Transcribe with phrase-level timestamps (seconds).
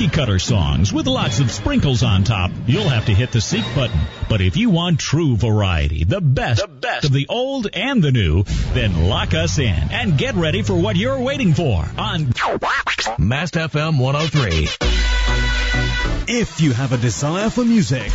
[0.00, 3.64] cookie cutter songs with lots of sprinkles on top, you'll have to hit the seek
[3.74, 4.00] button.
[4.30, 8.10] But if you want true variety, the best, the best of the old and the
[8.10, 12.32] new, then lock us in and get ready for what you're waiting for on
[13.18, 14.68] Mast FM 103.
[16.34, 18.10] If you have a desire for music,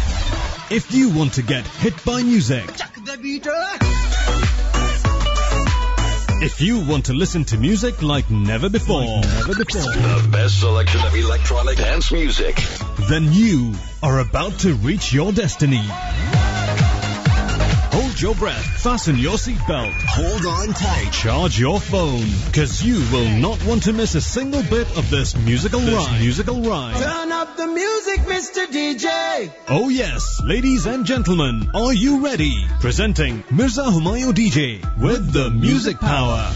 [0.71, 2.65] if you want to get hit by music,
[6.45, 11.01] if you want to listen to music like never before, never before, The best selection
[11.01, 12.55] of electronic dance music.
[13.09, 13.73] then you
[14.03, 15.81] are about to reach your destiny.
[18.15, 21.11] Hold your breath, fasten your seatbelt, Hold on tight.
[21.11, 25.35] charge your phone, cause you will not want to miss a single bit of this
[25.35, 26.21] musical ride.
[26.21, 26.95] Musical ride.
[26.95, 28.67] Turn up the music, Mr.
[28.67, 29.51] DJ.
[29.67, 32.65] Oh yes, ladies and gentlemen, are you ready?
[32.79, 36.49] Presenting Mirza Humayun DJ with the music power.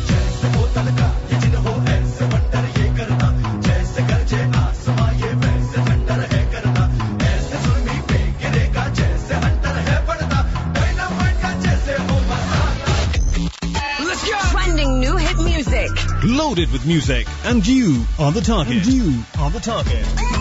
[16.49, 18.77] Loaded with music, and you are the target.
[18.77, 20.38] And you are the target.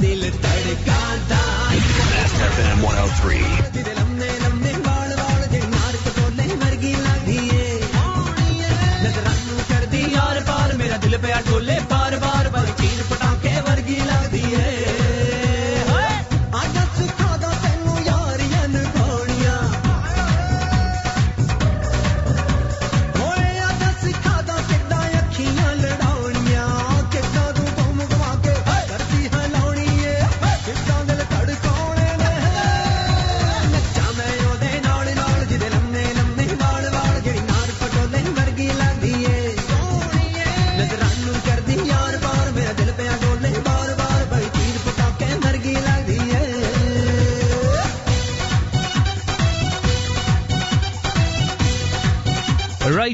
[0.00, 0.28] دل
[2.38, 4.01] کرتے ہیں مور آؤ three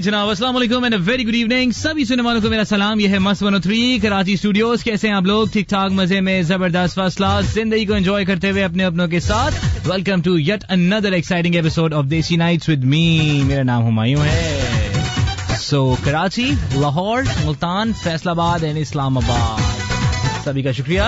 [0.09, 3.19] جناب، السلام علیکم and very good evening سبھی سننے والوں کو میرا سلام، یہ ہے
[3.19, 7.27] Mast one three, Karachi studios کیسے ہیں آپ لوگ؟ ٹھیک ٹھاک، مزے میں، زبردست فاصلہ
[7.55, 9.55] زندگی کو انجوائے کرتے ہوئے اپنے اپنوں کے ساتھ۔
[9.85, 14.63] Welcome to yet another exciting episode of Desi Nights with me میرا نام ہمایوں ہے۔
[15.61, 21.03] سو کراچی، لاہور، ملتان، فیصل آباد اینڈ اسلام آباد سبھی کا شکریہ۔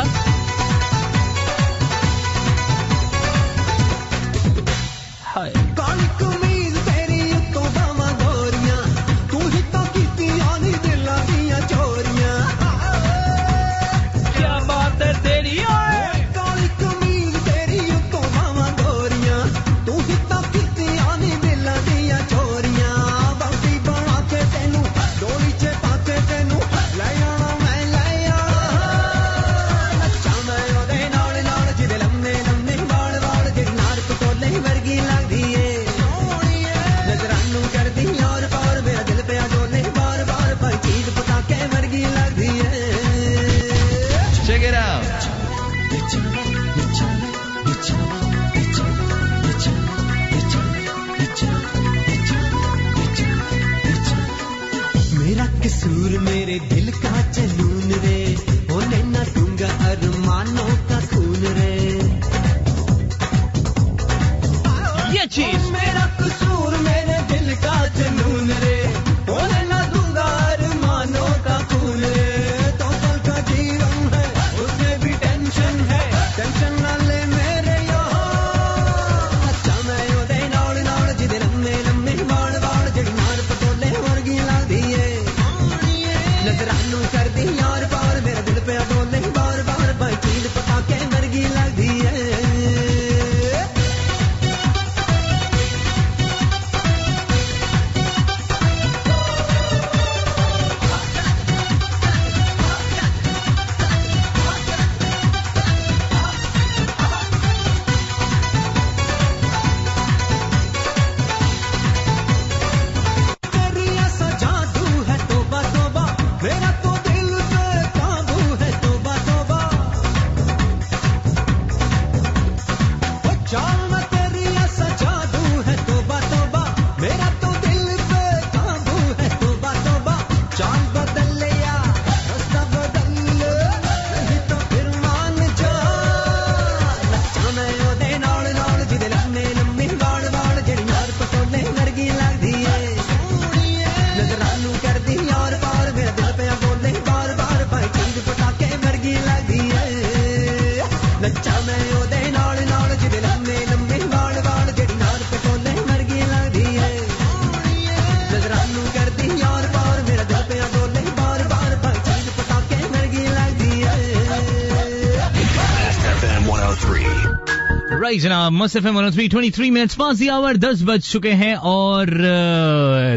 [168.10, 172.06] right, جناب مصرف ہے منتوی 23 منٹس پانچ آور دس بج چکے ہیں اور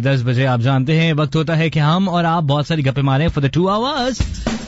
[0.03, 3.01] دس بجے آپ جانتے ہیں وقت ہوتا ہے کہ ہم اور آپ بہت ساری گپے
[3.01, 4.21] مارے for the two hours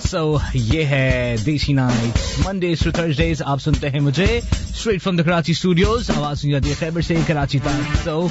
[0.10, 4.40] so یہ ہے دیسی نائٹ۔ منڈیز ٹو تھرسڈیز آپ سنتے ہیں مجھے
[4.70, 8.28] straight from the Karachi studios آواز سن جاتی ہے خیبر سے کراچی تک۔ سو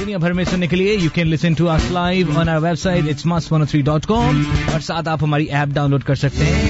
[0.00, 3.08] دنیا بھر میں سننے کے لیے you can listen to us live on our website
[3.08, 4.42] it's Mast one three dot com
[4.72, 6.65] اور ساتھ آپ ہماری ایپ ڈاؤن لوڈ کر سکتے ہیں۔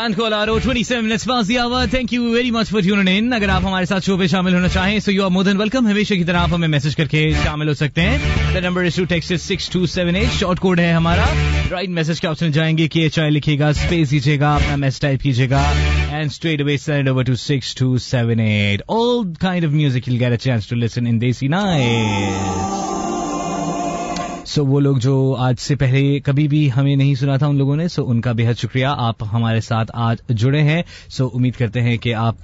[0.00, 3.08] And call R O 27 minutes past the hour thank you very much for tuning
[3.08, 5.86] in اگر آپ ہمارے ساتھ شو پہ شامل ہونا چاہیں so you are more welcome
[5.86, 8.18] ہمیشہ کی طرح آپ ہمیں میسج کر کے شامل ہو سکتے ہیں.
[8.54, 11.24] The number is to text 6278 short code ہے ہمارا.
[11.70, 14.76] رائٹ میسج کے آپشن جائیں گے کے ایچ آئی لکھیے گا اسپیس دیجیے گا، اپنا
[14.76, 15.62] میسج ٹائپ کیجیے گا
[16.10, 20.68] and straight away send over to 6278 all kind of music you get a chance
[20.68, 22.89] to listen in Desi night
[24.54, 27.76] so وہ لوگ جو آج سے پہلے کبھی بھی ہمیں نہیں سنا تھا ان لوگوں
[27.76, 31.54] نے، سو ان کا بے حد شکریہ۔ آپ ہمارے ساتھ آج جڑے ہیں۔ سو امید
[31.54, 32.36] کرتے ہیں کہ آپ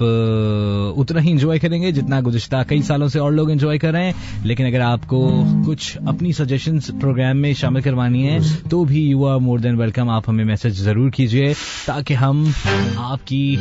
[0.97, 4.05] اتنا ہی انجوائے کریں گے جتنا گزشتہ کئی سالوں سے اور لوگ انجوائے کر رہے
[4.05, 4.13] ہیں۔
[4.45, 8.39] لیکن اگر آپ کو کچھ اپنی سجیشن پروگرام میں شامل کروانی ہے
[8.71, 11.55] تو بھی you are more than welcome آپ ہمیں میسج ضرور کیجیے
[11.87, 12.51] تاکہ ہم
[12.97, 13.57] آپ کی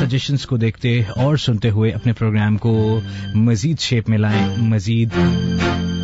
[0.00, 3.00] سجیشنس کو دیکھتے اور سنتے ہوئے اپنے پروگرام کو
[3.34, 5.08] مزید شیپ میں لائیں۔ مزید۔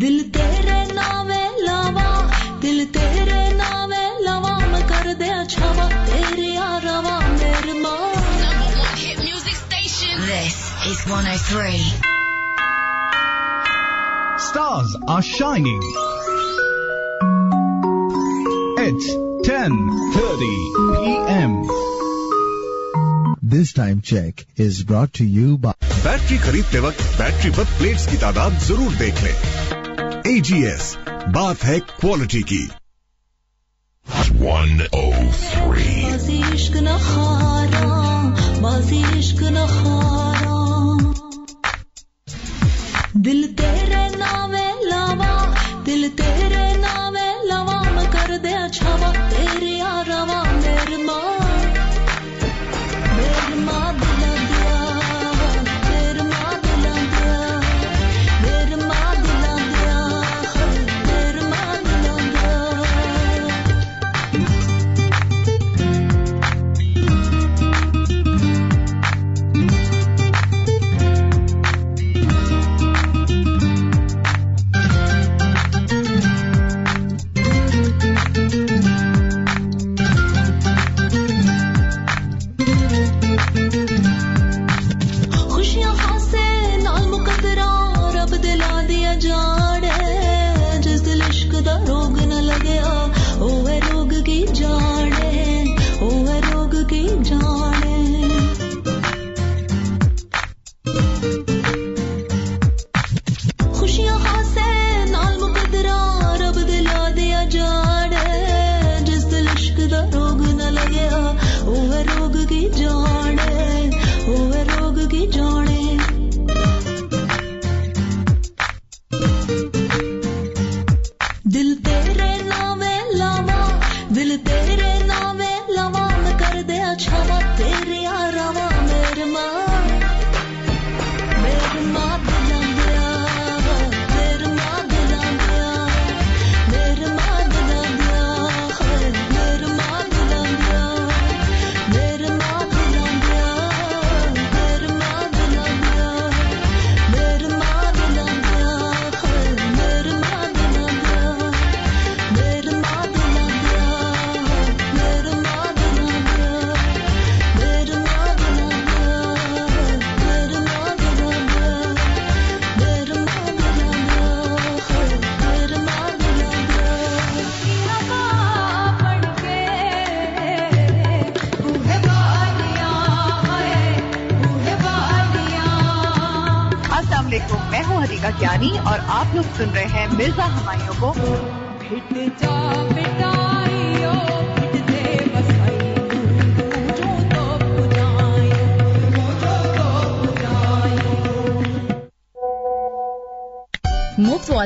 [0.00, 1.30] دل تیرے نام
[1.64, 2.10] لاوا
[2.62, 3.90] دل تیرے نام
[4.24, 7.78] لاوا میں کر دیا چھاوا تیرے آروا میرے
[14.44, 15.82] Stars are shining.
[18.84, 19.10] It's
[19.48, 20.48] 10:30
[21.02, 21.52] p.m.
[23.42, 28.16] This time check is brought to you by battery خریدتے وقت battery پر plates کی
[28.16, 29.32] تعداد ضرور دیکھ لیں
[30.30, 30.96] اے جی ایس
[31.32, 32.66] بات ہے کوالٹی کی.
[34.40, 35.10] ون او
[35.40, 36.04] تھری
[39.50, 39.64] نہ
[43.14, 44.54] دل تیرے نام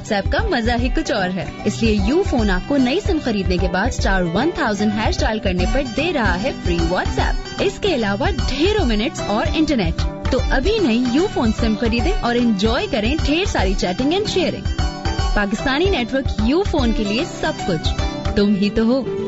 [0.04, 3.00] واٹس ایپ کا مزہ ہی کچھ اور ہے۔ اس لیے یو فون آپ کو نئی
[3.00, 6.78] سم خریدنے کے بعد اسٹار ون تھاؤزینڈ ہیش ڈال کرنے پر دے رہا ہے فری
[6.88, 11.74] واٹس ایپ۔ اس کے علاوہ ڈھیروں منٹس اور انٹرنیٹ تو ابھی نہیں، یو فون سم
[11.80, 14.80] خریدیں اور انجوائے کریں ڈھیر ساری chatting and sharing
[15.34, 17.88] Pakistani network Ufone کے لیے سب کچھ۔
[18.36, 19.23] تم ہی تو ہو۔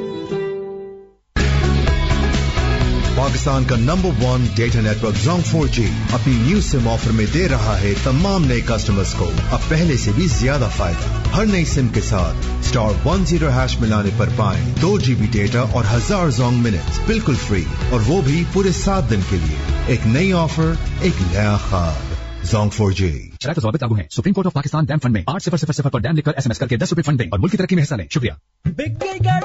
[3.46, 7.48] پاکستان کا number one data network Zong four G اپنی نیو سم آفر میں دے
[7.48, 11.88] رہا ہے تمام نئے کسٹمرز کو۔ اب پہلے سے بھی زیادہ فائدہ۔ ہر نئی سم
[11.88, 16.30] کے ساتھ اسٹار ون زیرو ہیش ملانے پر پائیں دو جی بی ڈیٹا اور ہزار
[16.30, 20.72] زونگ منٹ بالکل فری اور وہ بھی پورے سات دن کے لیے۔ ایک نئی آفر
[21.00, 22.05] ایک نیا خواب۔
[22.46, 23.08] زونگ فور جی
[23.42, 25.90] شرائط ضوابط لاگو ہیں Supreme Court of Pakistan dam fund میں آٹھ صفر صفر صفر
[25.90, 27.50] پر ڈیم لکھ کر ایس ایم ایس کر کے دس روپے فنڈ دیں اور ملک
[27.50, 28.32] کی ترقی میں حصہ لیں شکریہ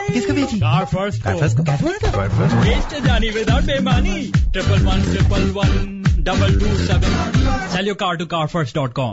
[0.09, 2.21] کس کو بیچی کار فرسٹ کو
[2.61, 4.19] ویسٹ جانی without بیمانی
[4.53, 9.11] triple one triple one double two seven sell car to car first dot com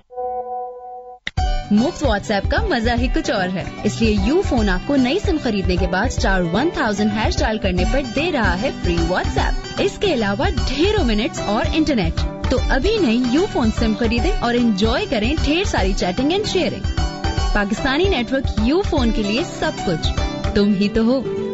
[1.73, 4.97] مفت واٹس ایپ کا مزہ ہی کچھ اور ہے اس لیے یو فون آپ کو
[4.99, 8.71] نئی سم خریدنے کے بعد اسٹار ون تھاؤزینڈ ہیش ڈال کرنے پر دے رہا ہے
[8.83, 13.71] فری واٹس ایپ اس کے علاوہ ڈھیروں منٹس اور انٹرنیٹ تو ابھی نہیں یو فون
[13.79, 17.01] سم خریدیں اور انجوائے کریں ڈھیر ساری chatting and sharing
[17.53, 20.09] Pakistani network Ufone کے لیے سب کچھ۔
[20.55, 21.48] تم ہی تو ہو۔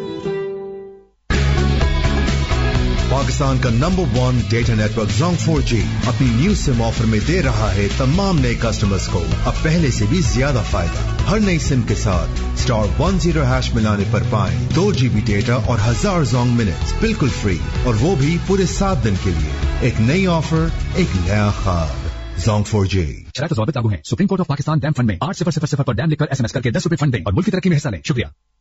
[3.25, 7.43] پاکستان کا number one data network Zong four G اپنی نیو سم آفر میں دے
[7.43, 11.81] رہا ہے تمام نئے کسٹمرز کو۔ اب پہلے سے بھی زیادہ فائدہ۔ ہر نئی سم
[11.81, 16.23] کے ساتھ اسٹار ون زیرو ہیش ملانے پر پائیں دو جی بی ڈیٹا اور ہزار
[16.23, 20.67] زونگ منٹ بالکل فری اور وہ بھی پورے سات دن کے لیے۔ ایک نئی آفر،
[20.95, 22.09] ایک نیا خواب۔
[22.45, 23.23] Zong four G.
[23.37, 25.67] شرائط و ضوابط لاگو ہیں۔ Supreme Court of Pakistan dam fund میں آٹھ صفر صفر
[25.67, 27.33] صفر پر ڈیم لکھ کر ایس ایم ایس کر کے دس روپے فنڈ دیں اور
[27.33, 28.54] ملک کی ترقی میں حصہ لیں۔ شکریہ۔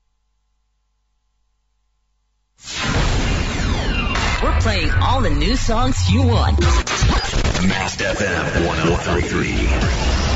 [4.65, 6.59] Playing all the new songs you want.
[6.59, 10.34] Mast FM 1033.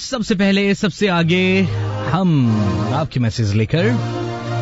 [0.00, 1.62] سب سے پہلے سب سے آگے
[2.12, 2.60] ہم
[2.94, 3.84] آپ کے میسج لے کر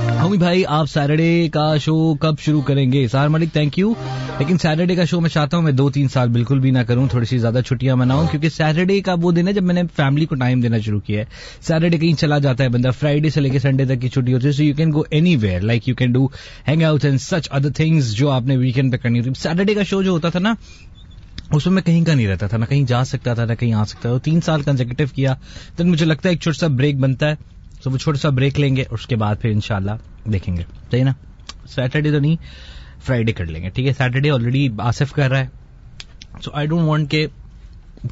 [0.07, 3.93] ہومی بھائی، آپ سیٹرڈے کا شو کب شروع کریں گے؟ سار ملک تھینک یو
[4.39, 7.07] لیکن سیٹرڈے کا شو میں چاہتا ہوں میں دو تین سال بالکل بھی نہ کروں،
[7.09, 10.27] تھوڑی سی زیادہ چھٹیاں مناؤں، کیونکہ سیٹرڈے کا وہ دن ہے جب میں نے فیملی
[10.27, 11.25] کو ٹائم دینا شروع کیا ہے۔
[11.61, 14.47] سیٹرڈے کہیں چلا جاتا ہے بندہ فرائیڈے سے لے کے سنڈے تک کی چھٹی ہوتی
[14.47, 15.03] ہے so you can go
[15.37, 16.27] anywhere like you can do
[16.69, 19.83] hang out and such other things جو آپ نے ویکینڈ پہ کرنی ہوتی سیٹرڈے کا
[19.83, 20.55] شو جو ہوتا تھا نا،
[21.53, 23.73] اس میں میں کہیں کا نہیں رہتا تھا، نہ کہیں جا سکتا تھا، نہ کہیں
[23.73, 25.35] آ سکتا تھا۔ تین سال کنزیکٹو کیا
[25.79, 27.56] دین مجھے لگتا ہے ایک چھوٹا سا بریک بنتا ہے۔
[27.87, 29.91] تو وہ چھوٹا سا بریک لیں گے، اس کے بعد پھر انشاءاللہ
[30.25, 31.13] دیکھیں گے۔ صحیح نا؟
[31.69, 32.37] سیٹرڈے تو نہیں
[33.07, 35.47] فرائیڈے کر لیں گے، ٹھیک ہے؟ سیٹرڈے آلریڈی آصف کر رہا ہے۔
[36.45, 37.27] سو آئی ڈونٹ وانٹ کہ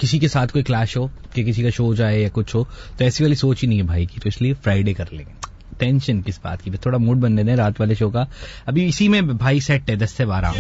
[0.00, 3.04] کسی کے ساتھ کوئی کلاش ہو، کہ کسی کا شو جائے یا کچھ ہو، تو
[3.04, 5.32] ایسی والی سوچ ہی نہیں ہے بھائی کی، تو اس لیے فرائیڈے کر لیں گے۔
[5.78, 8.24] ٹینشن کس بات کی؟ تھوڑا موڈ بننے دیں رات والے شو کا۔
[8.66, 10.52] ابھی اسی میں بھائی سیٹ ہے، دس سے بارہ۔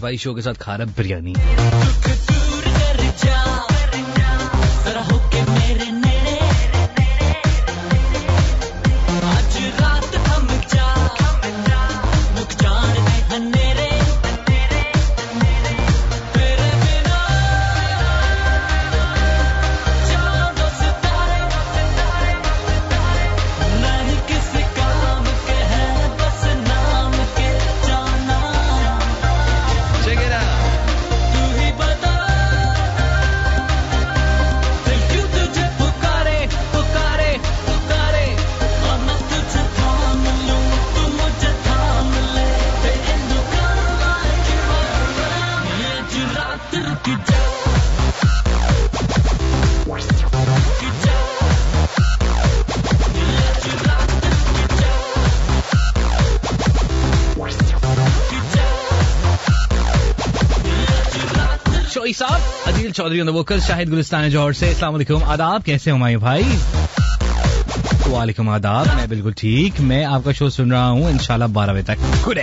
[0.00, 1.32] بھائی شو کے ساتھ کھا رہا بریانی۔
[3.16, 3.79] جا
[63.00, 66.42] چودھری بکر شاہد گلستان جوہر سے۔ السلام علیکم۔ آداب کیسے ہمارے بھائی؟
[68.12, 71.82] وعلیکم آداب میں بالکل ٹھیک۔ میں آپ کا شو سن رہا ہوں انشاءاللہ بارہ بجے
[71.82, 72.38] تک۔ گڈ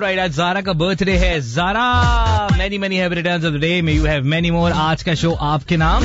[0.00, 2.02] رائٹ زارا کا برتھ ڈے ہے۔ Zara
[2.58, 5.68] many many have returns of day may you have many more آج کا شو آپ
[5.68, 6.04] کے نام۔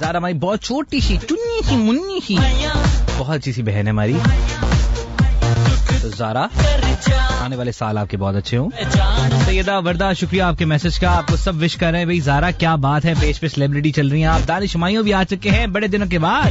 [0.00, 2.36] زارا مائی بہت چھوٹی سی چنی سی منی سی۔
[3.18, 4.14] بہت اچھی سی بہن ہے ہماری۔
[6.16, 6.46] زارا۔
[7.40, 8.70] آنے والے سال آپ کے بہت اچھے ہوں۔
[9.44, 12.20] سیدہ وردہ، شکریہ آپ کے میسج کا۔ آپ کو سب وش کر رہے ہیں بھائی
[12.20, 15.24] زارا، کیا بات ہے؟ پیج پہ سیلیبریٹی چل رہی ہیں آپ۔ دانش مائیوں بھی آ
[15.24, 16.50] چکے ہیں۔ بڑے دنوں کے بعد۔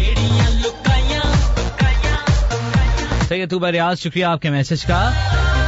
[3.28, 5.12] سیدوبہ ریاض، شکریہ آپ کے میسج کا۔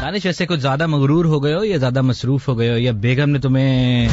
[0.02, 2.92] دانش ویسے کچھ زیادہ مغرور ہو گئے ہو یا زیادہ مصروف ہو گئے ہو یا
[2.92, 4.10] بیگم نے تمہیں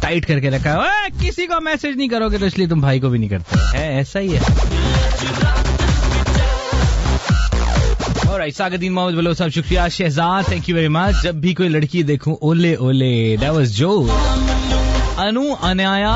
[0.00, 2.80] ٹائٹ کر کے رکھا ہے۔ کسی کو میسج نہیں کرو گے تو اس لیے تم
[2.80, 4.40] بھائی کو بھی نہیں کرتے۔ ایسا ہی ہے۔
[8.48, 12.02] رائٹ ساگدین محمد بلو صاحب شکریہ Shahzad thank you very much جب بھی کوئی لڑکی
[12.02, 13.90] دیکھوں اولے اولے دیٹ واز جو
[15.18, 16.12] Anu Anya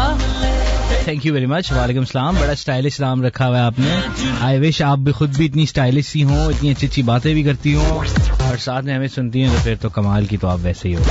[1.04, 3.98] thank you very much وعلیکم السلام بڑا اسٹائلش نام رکھا ہوا ہے آپ نے
[4.40, 7.42] آئی وش آپ بھی خود بھی اتنی اسٹائلش سی ہوں اتنی اچھی اچھی باتیں بھی
[7.42, 8.04] کرتی ہوں
[8.40, 10.94] اور ساتھ میں ہمیں سنتی ہیں تو پھر تو کمال کی تو آپ ویسے ہی
[10.94, 11.02] ہو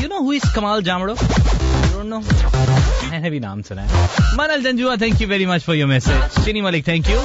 [0.00, 1.14] یو نو ہوئی کمال جامڑو
[3.10, 4.06] میں نے بھی نام سنا ہے
[4.36, 7.20] Minal Janjua thank you very much for your message Cheeni Malik thank you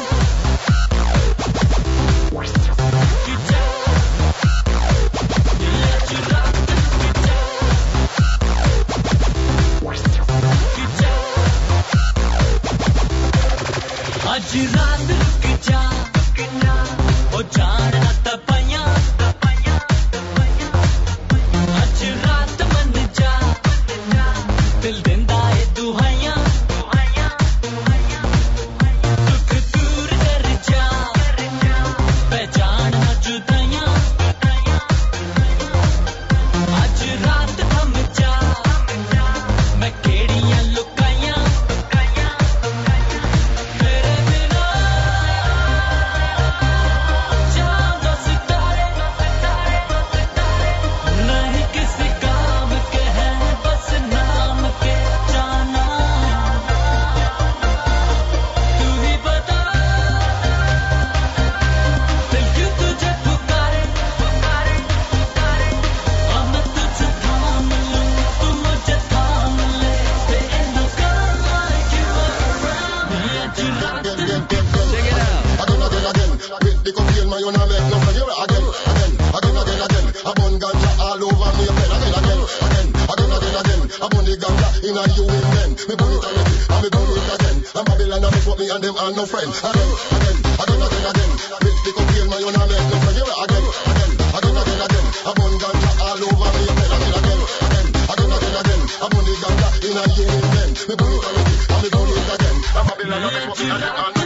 [85.87, 87.57] Me burn it already, and me do it again.
[87.73, 89.49] And Babylon a mess up me and them are no friend.
[89.49, 91.31] Again, again, again, again, again.
[91.61, 93.17] Bitch, pick up here, my own and make no friend.
[93.17, 95.05] Here again, again, again, again, again.
[95.25, 98.81] A bun ganja all over me again, Again, again, again, again, again, again.
[99.01, 100.27] A bun the ganja in a you
[100.61, 100.69] in.
[100.85, 102.57] Me burn it already, and me do it again.
[102.61, 104.20] And Babylon a mess up me and them are no friend.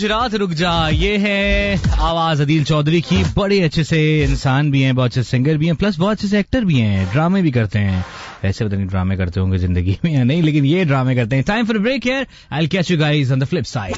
[0.00, 4.84] آج رات رک جا یہ ہے آواز عدیل چودھری کی۔ بڑے اچھے سے انسان بھی
[4.84, 7.50] ہیں بہت اچھے سنگر بھی ہیں پلس بہت اچھے سے ایکٹر بھی ہیں۔ ڈرامے بھی
[7.50, 8.02] کرتے ہیں۔
[8.42, 11.36] ایسے پتہ نہیں ڈرامے کرتے ہوں گے زندگی میں یا نہیں لیکن یہ ڈرامے کرتے
[11.36, 13.96] ہیں۔ Time for break here I catch you guys on the flip side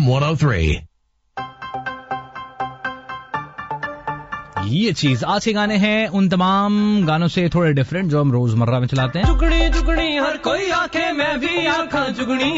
[0.01, 0.90] 103.
[4.71, 8.55] یہ چیز۔ آج کے گانے ہیں ان تمام گانوں سے تھوڑے ڈفرینٹ جو ہم روز
[8.55, 12.53] مرہ میں چلاتے ہیں۔ چگڑی چگڑی ہر کوئی آنکھیں، میں بھی آنکھاں چگڑی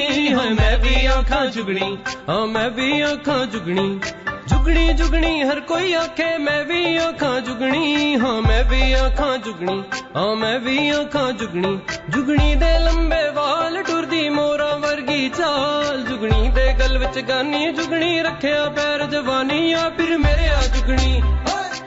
[0.58, 1.94] میں بھی آنکھاں چگڑی
[2.28, 8.14] ہاں میں بھی آنکھاں چگڑی ہاں، جگڑی جگڑی، ہر کوئی آنکھیں، میں بھی آنکھاں جگڑی
[8.14, 9.78] ہاں میں بھی آنکھاں جگڑی
[10.14, 11.76] ہاں میں بھی آنکھاں جگڑی۔
[12.08, 18.64] جگڑی دے لمبے وال ٹردی مورا ورگی چال۔ جگڑی دے گل وچ گانی جگڑی رکھیا
[18.76, 21.20] پیر جوانی یا پھر میرے آ جگڑی۔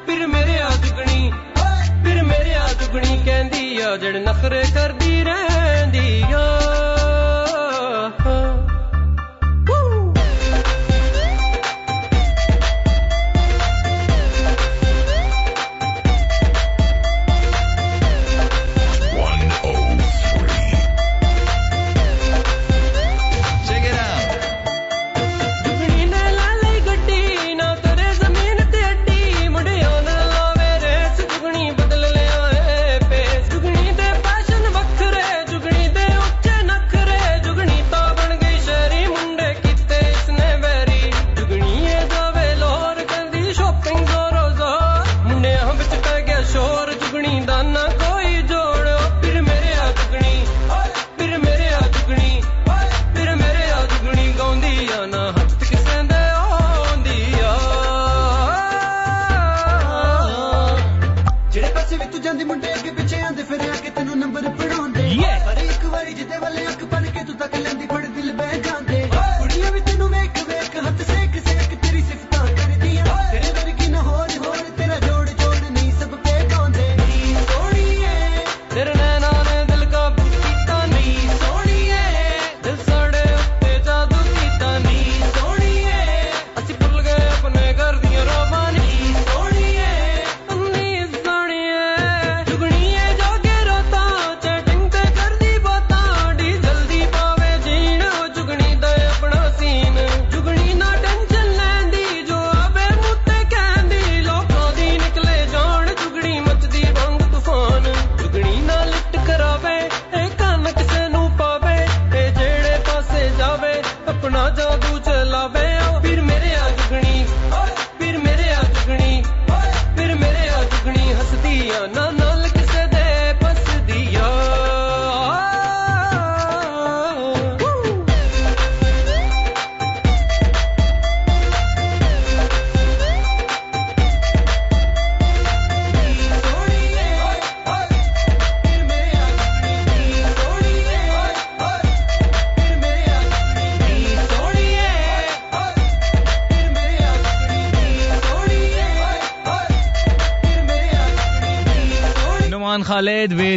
[0.05, 1.29] پھر میرے آجگنی
[2.03, 6.84] پھر میرے آجگنی کہہی آ جڑ نخرے کرتی رہی آ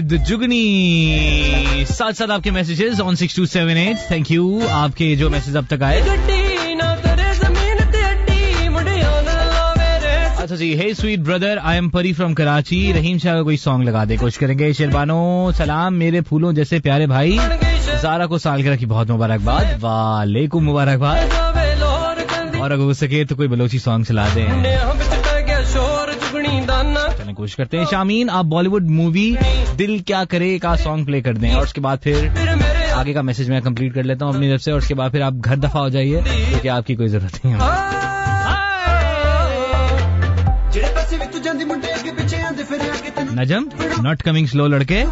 [0.09, 4.97] خالد جگنی۔ ساتھ ساتھ آپ کے messages on six two seven eight thank you آپ
[4.97, 6.03] کے جو میسج اب تک آئے۔
[10.39, 13.83] اچھا جی ہے sweet brother I am Pari from Karachi Rahim Shah کا کوئی سانگ
[13.83, 17.39] لگا دے، کوشش کریں گے۔ شیربانو سلام، میرے پھولوں جیسے پیارے بھائی۔
[18.03, 21.19] زارا کو سالگرہ کی بہت مبارکباد۔ وعلیکم مبارکباد۔
[22.59, 24.47] اور اگر ہو سکے تو کوئی بلوچی سانگ چلا دیں۔
[27.37, 29.35] کوشش کرتے ہیں۔ شامین، آپ بالی ووڈ مووی
[29.79, 32.29] دل کیا کرے کا سانگ پلے کر دیں۔ اور اس کے بعد پھر
[32.93, 35.11] آگے کا میسج میں کمپلیٹ کر لیتا ہوں اپنی طرف سے۔ اور اس کے بعد
[35.11, 37.89] پھر آپ گھر دفعہ ہو جائیے کیونکہ آپ کی کوئی ضرورت نہیں ہے۔
[43.33, 43.69] نجم
[44.03, 45.05] ناٹ کمنگ سلو لڑکے۔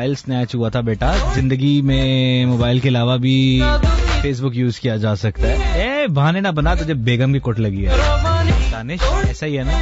[0.00, 3.62] موبائل سنیچ ہوا تھا بیٹا۔ زندگی میں موبائل کے علاوہ بھی
[4.22, 7.38] فیس بک یوز کیا جا سکتا ہے۔ اے، بہانے نہ بنا تو جب بیگم کی
[7.38, 7.96] کٹ لگی ہے۔
[8.72, 9.72] دانش، ایسا ہی ہے نا؟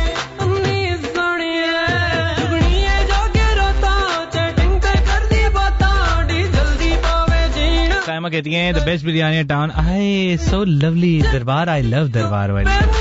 [8.33, 12.98] کہتی ہیں دا بیسٹ بریانی ٹاؤن آئے سو لولی دربار آئی لو دربار والی۔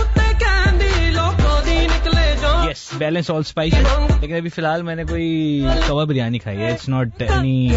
[2.97, 3.73] بیلنس آل اسپائس
[4.21, 6.71] لیکن ابھی فی الحال میں نے کوئی کوا بریانی کھائی ہے.
[6.71, 7.69] اٹس ناٹ اینی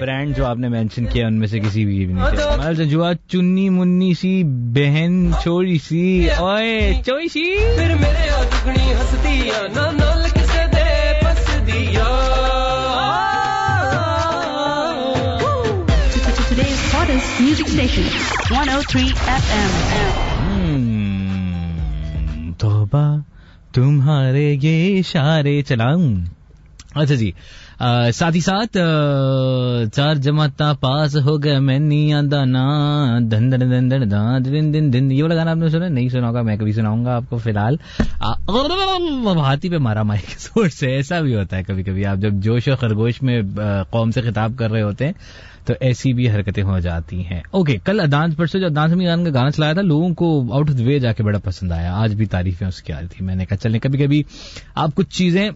[0.00, 3.70] برانڈ جو آپ نے مینشن کیا ان میں سے کسی بھی نہیں مطلب ججوا چنی
[3.70, 10.64] منی سی بہن چھوڑی سی۔ اوئے چوئی سی۔ پھر میرے دگنی ہستی نہ نال کسے
[10.76, 12.34] دے پس دیا۔
[16.50, 18.06] Today's hottest music station,
[18.60, 19.12] 103
[23.72, 26.14] تمہارے یہ اشارے چلاؤں۔
[26.94, 27.32] اچھا جی۔
[28.14, 28.76] ساتھ ہی ساتھ
[29.94, 32.66] چار جماعت پاس ہو گئے، میں نہیں آدھا نا
[33.20, 36.08] دن دن دن دن دان دن دن دن یہ والا گانا آپ نے سنا؟ نہیں
[36.08, 37.76] سنا ہوگا، میں کبھی سناؤں گا آپ کو فی الحال۔
[39.38, 42.68] ہاتھی پہ مارا مائک زور سے ایسا بھی ہوتا ہے کبھی کبھی آپ جب جوش
[42.68, 43.42] و خرگوش میں
[43.90, 45.12] قوم سے خطاب کر رہے ہوتے ہیں
[45.68, 49.30] تو ایسی بھی حرکتیں ہو جاتی ہیں۔ اوکے، کل ادانس پرسوں جو ادانس میران کا
[49.34, 52.14] گانا چلایا تھا، لوگوں کو آؤٹ آف دا وے جا کے بڑا پسند آیا۔ آج
[52.14, 54.22] بھی تعریفیں اس کی آ رہی تھی میں نے کہا، چلیں کبھی کبھی
[54.74, 55.50] آپ کچھ چیزیں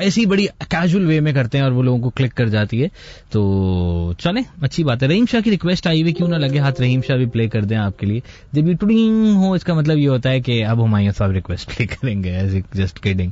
[0.00, 2.88] ایسی بڑی کیجول وے میں کرتے ہیں اور وہ لوگوں کو کلک کر جاتی ہے۔
[3.30, 6.80] تو چلے اچھی بات ہے۔ رحیم شاہ کی ریکویسٹ آئی ہوئی، کیوں نہ لگے ہاتھ
[6.80, 8.20] رحیم شاہ بھی پلے کر دیں آپ کے لیے۔
[8.52, 11.76] جب یہ ٹوڈنگ ہو، اس کا مطلب یہ ہوتا ہے کہ اب ہمایوں صاحب ریکویسٹ
[11.76, 13.30] پلے کریں گے ایز جسٹ کیڈنگ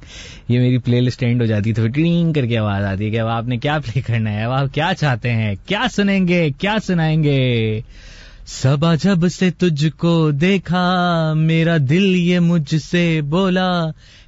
[0.49, 3.11] یہ میری پلے لسٹ اینڈ ہو جاتی ہے، تو ٹوڈنگ کر کے آواز آتی ہے
[3.11, 6.29] کہ اب آپ نے کیا پلے کرنا ہے؟ اب آپ کیا چاہتے ہیں؟ کیا سنیں
[6.29, 7.81] گے؟ کیا سنائیں گے؟
[8.47, 13.83] سبا جب سے تجھ کو دیکھا، میرا دل یہ مجھ سے بولا۔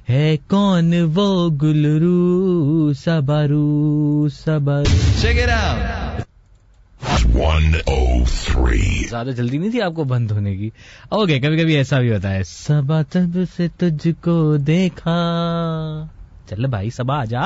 [0.09, 4.93] ہے کون وہ گلرو سبرو سبارو
[7.89, 8.23] oh
[9.09, 10.69] زیادہ جلدی نہیں تھی آپ کو بند ہونے کی؟
[11.09, 15.15] اوکے کبھی کبھی ایسا بھی ہوتا ہے۔ سبا تب سے تجھ کو دیکھا۔
[16.49, 17.41] چل بھائی سبا آ جا۔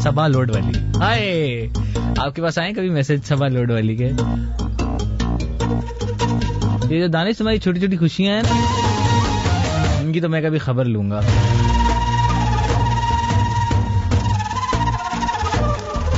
[0.00, 1.68] سبا لوڈ والی۔ ہائے!
[2.16, 4.10] آپ کے پاس آئے کبھی میسج سبا لوڈ والی کے؟
[6.90, 8.56] یہ جو دانش تمہاری چھوٹی چھوٹی خوشیاں ہیں نا
[10.00, 11.20] ان کی تو میں کبھی خبر لوں گا۔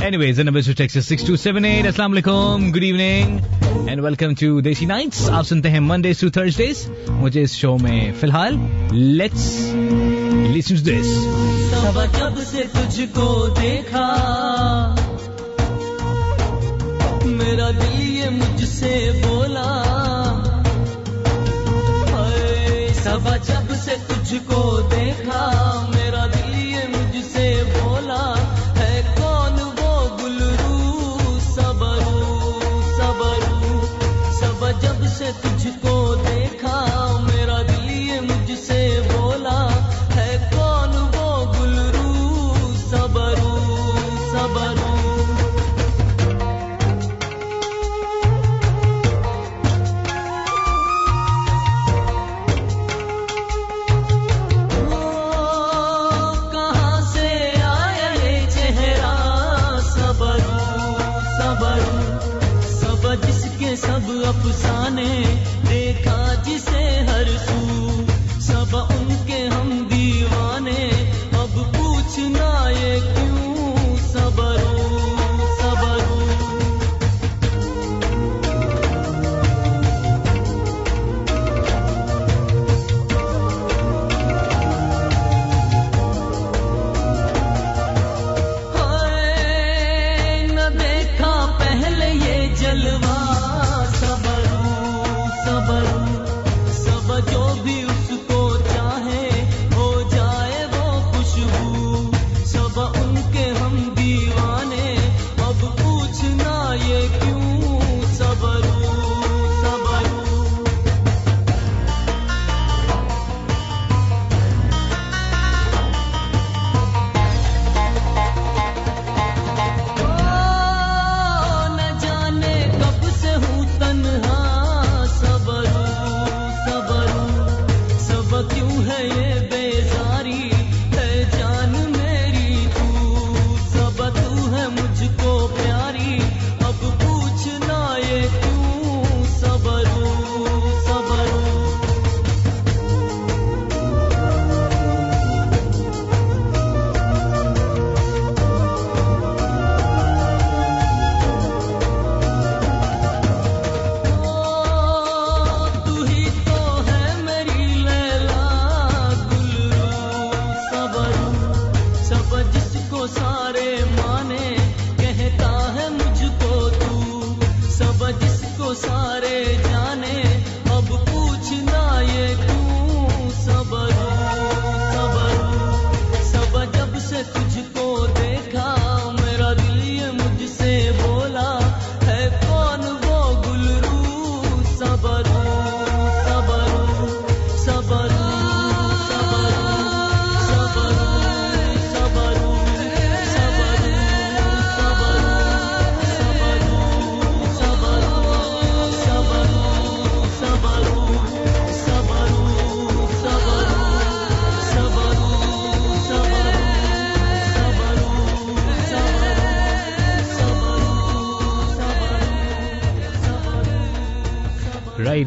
[0.01, 1.85] Anyways, the number to text is 6278.
[1.85, 2.71] Assalamu alaikum.
[2.73, 3.41] Good evening.
[3.87, 7.99] And welcome to Desi nights آپ سنتے ہیں منڈیز ٹو تھرسڈیز مجھے اس شو میں
[8.19, 8.57] فی الحال
[8.91, 9.45] لیٹس
[10.55, 14.05] لسن ٹو دس جب سے تجھ کو دیکھا
[17.25, 19.69] میرا دل یہ مجھ سے بولا
[23.03, 25.41] سبا جب سے تجھ کو دیکھا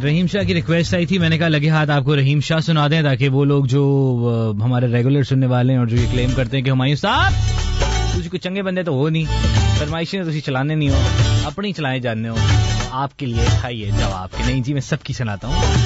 [0.04, 2.60] رحیم شاہ کی ریکویسٹ آئی تھی، میں نے کہا لگے ہاتھ آپ کو رحیم شاہ
[2.60, 3.82] سنا دیں تاکہ وہ لوگ جو
[4.64, 7.32] ہمارے ریگولر سننے والے ہیں اور جو یہ کلیم کرتے ہیں کہ ہمایوں صاحب
[8.16, 9.24] کچھ کو چنگے بندے تو ہو نہیں،
[9.78, 11.02] فرمائشیں تو چلانے نہیں ہو
[11.44, 12.36] اپنی چلائے جاننے ہو
[12.92, 15.83] آپ کے لیے کھائیے جواب، کہ نہیں جی میں سب کی سناتا ہوں۔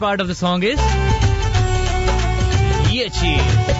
[0.00, 0.80] Part of the song is
[2.90, 3.79] یہ چیز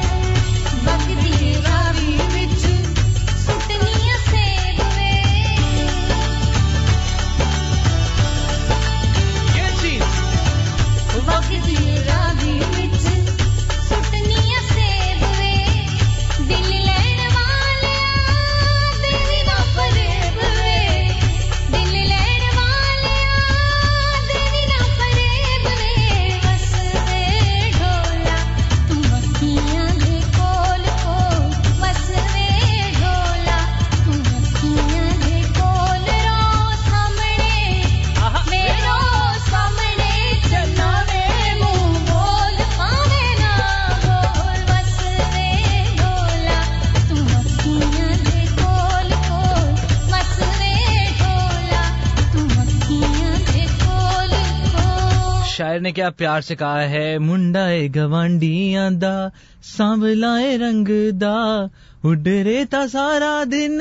[56.01, 59.29] کیا پیار سے کہا ہے؟ منڈا گوانڈیاں دا
[59.63, 61.65] سانبلا رنگ دا۔
[62.05, 63.79] اڈرے تا سارا دن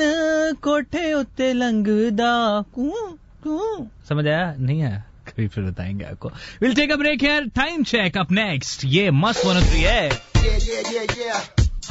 [0.60, 6.20] کوٹھے اتے لنگ دا۔ کون کون سمجھ آیا؟ نہیں آیا۔ کبھی پھر بتائیں گے آپ
[6.20, 6.28] کو۔
[6.60, 10.08] We'll take a break here time check up next یہ مست ون ہے۔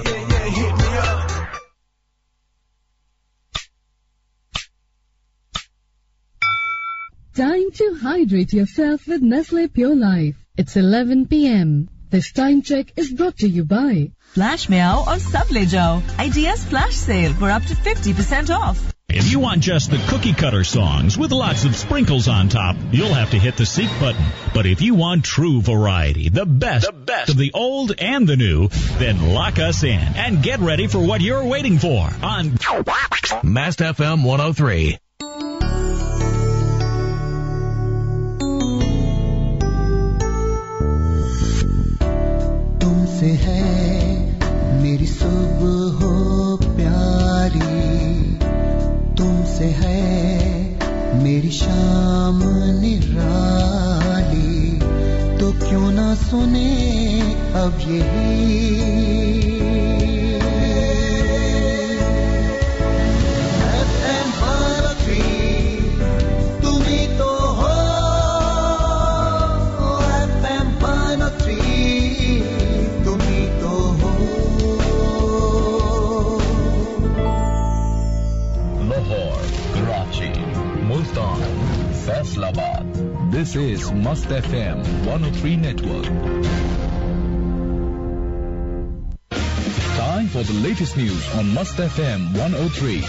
[10.58, 15.04] it's eleven P M this time check is brought to you by Flash میں آؤ
[15.04, 17.28] اور سب لے جاؤش سے
[19.20, 22.56] sit the colour song with locks اسپنکلانٹ
[25.36, 27.42] true for I dust best
[27.98, 28.68] and the new
[29.00, 32.10] then lock and get ready for what you are waiting for
[33.44, 34.92] Mast F one of three
[49.62, 50.70] سے ہے
[51.24, 52.42] میری شام
[52.80, 54.80] نرالی
[55.40, 57.22] تو کیوں نہ سنے
[57.54, 59.21] اب یہی
[82.06, 82.86] فیصل آباد
[83.34, 86.06] this is Mast F M one O three network
[89.98, 93.02] time for the latest news on Mast F M one O three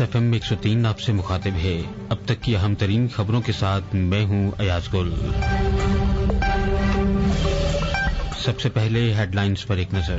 [0.00, 3.08] F M میں ایک سو تین آپ سے مخاطب ہے۔ اب تک کی اہم ترین
[3.08, 5.14] خبروں کے ساتھ میں ہوں ایاز گل۔
[8.38, 10.18] سب سے پہلے ہیڈ لائنز پر ایک نظر۔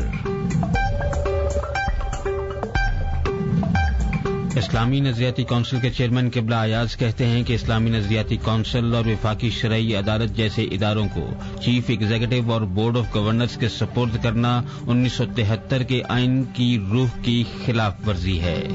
[4.56, 9.50] اسلامی نظریاتی کونسل کے چیئرمین قبلہ ایاز کہتے ہیں کہ اسلامی نظریاتی کونسل اور وفاقی
[9.50, 11.30] شرعی عدالت جیسے اداروں کو
[11.62, 16.80] چیف ایگزیکٹو اور بورڈ آف گورنرز کے سپورٹ کرنا انیس سو تہتر کے آئین کی
[16.92, 18.68] روح کی خلاف ورزی ہے۔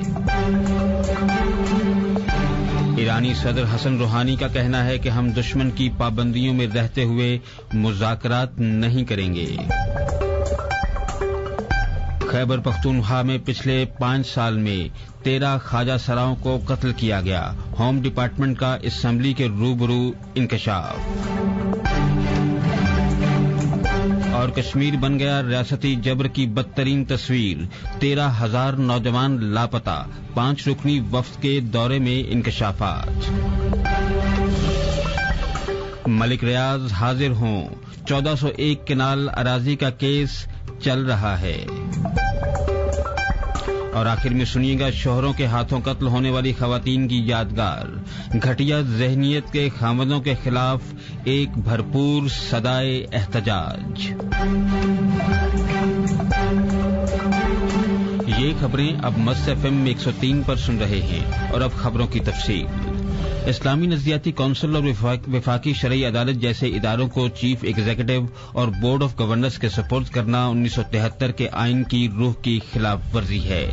[2.96, 7.38] ایرانی صدر حسن روحانی کا کہنا ہے کہ ہم دشمن کی پابندیوں میں رہتے ہوئے
[7.72, 9.56] مذاکرات نہیں کریں گے۔
[12.30, 14.88] خیبر پختونخوا میں پچھلے پانچ سال میں
[15.24, 20.96] تیرہ خواجہ سراؤں کو قتل کیا گیا۔ ہوم ڈپارٹمنٹ کا اسمبلی کے روبرو انکشاف۔
[24.32, 27.56] اور کشمیر بن گیا ریاستی جبر کی بدترین تصویر۔
[27.98, 30.04] تیرہ ہزار نوجوان لاپتا
[30.34, 33.30] پانچ رکنی وفد کے دورے میں انکشافات۔
[36.06, 40.46] ملک ریاض حاضر ہوں۔ چودہ سو ایک کنال اراضی کا کیس
[40.82, 41.64] چل رہا ہے۔
[43.94, 47.86] اور آخر میں سنیے گا، شوہروں کے ہاتھوں قتل ہونے والی خواتین کی یادگار۔
[48.42, 50.82] گھٹیا ذہنیت کے خامدوں کے خلاف
[51.24, 54.12] ایک بھرپور سدائے احتجاج۔
[58.38, 61.72] یہ خبریں اب مس ایف ایم ایک سو تین پر سن رہے ہیں اور اب
[61.72, 62.93] خبروں کی تفصیل۔
[63.46, 64.84] اسلامی نظریاتی کونسل اور
[65.28, 70.46] وفاقی شرعی عدالت جیسے اداروں کو چیف ایگزیکٹو اور بورڈ آف گورنرس کے سپورٹ کرنا
[70.46, 73.70] انیس سو تہتر کے آئین کی روح کی خلاف ورزی ہے۔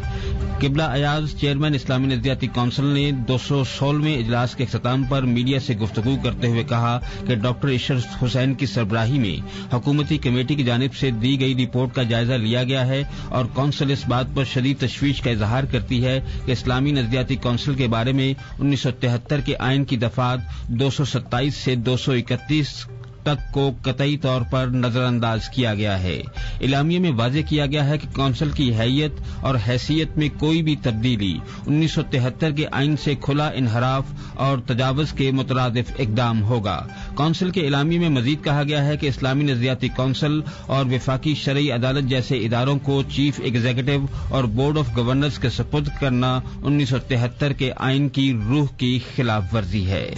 [0.60, 5.60] قبلہ ایاز چیئرمین اسلامی نظریاتی کونسل نے دو سو سولہویں اجلاس کے اختتام پر میڈیا
[5.60, 9.38] سے گفتگو کرتے ہوئے کہا کہ ڈاکٹر اشرف حسین کی سربراہی میں
[9.76, 13.92] حکومتی کمیٹی کی جانب سے دی گئی رپورٹ کا جائزہ لیا گیا ہے اور کونسل
[13.92, 18.12] اس بات پر شدید تشویش کا اظہار کرتی ہے کہ اسلامی نظریاتی کونسل کے بارے
[18.12, 22.86] میں انیس سو تہتر کے آئین کی دفعات دو سو ستائیس سے دو سو اکتیس
[23.24, 26.22] تک کو قطعی طور پر نظر انداز کیا گیا ہے۔
[26.62, 29.12] اعلامیے میں واضح کیا گیا ہے کہ کونسل کی حیت
[29.42, 34.04] اور حیثیت میں کوئی بھی تبدیلی انیس سو تہتر کے آئین سے کھلا انحراف
[34.34, 39.08] اور تجاوز کے مترادف اقدام ہوگا۔ کونسل کے اعلامیے میں مزید کہا گیا ہے کہ
[39.08, 44.98] اسلامی نظریاتی کونسل اور وفاقی شرعی عدالت جیسے اداروں کو چیف ایگزیکٹو اور بورڈ آف
[44.98, 50.16] گورنرز کے سپرد کرنا انیس سو تہتر کے آئین کی روح کی خلاف ورزی ہے۔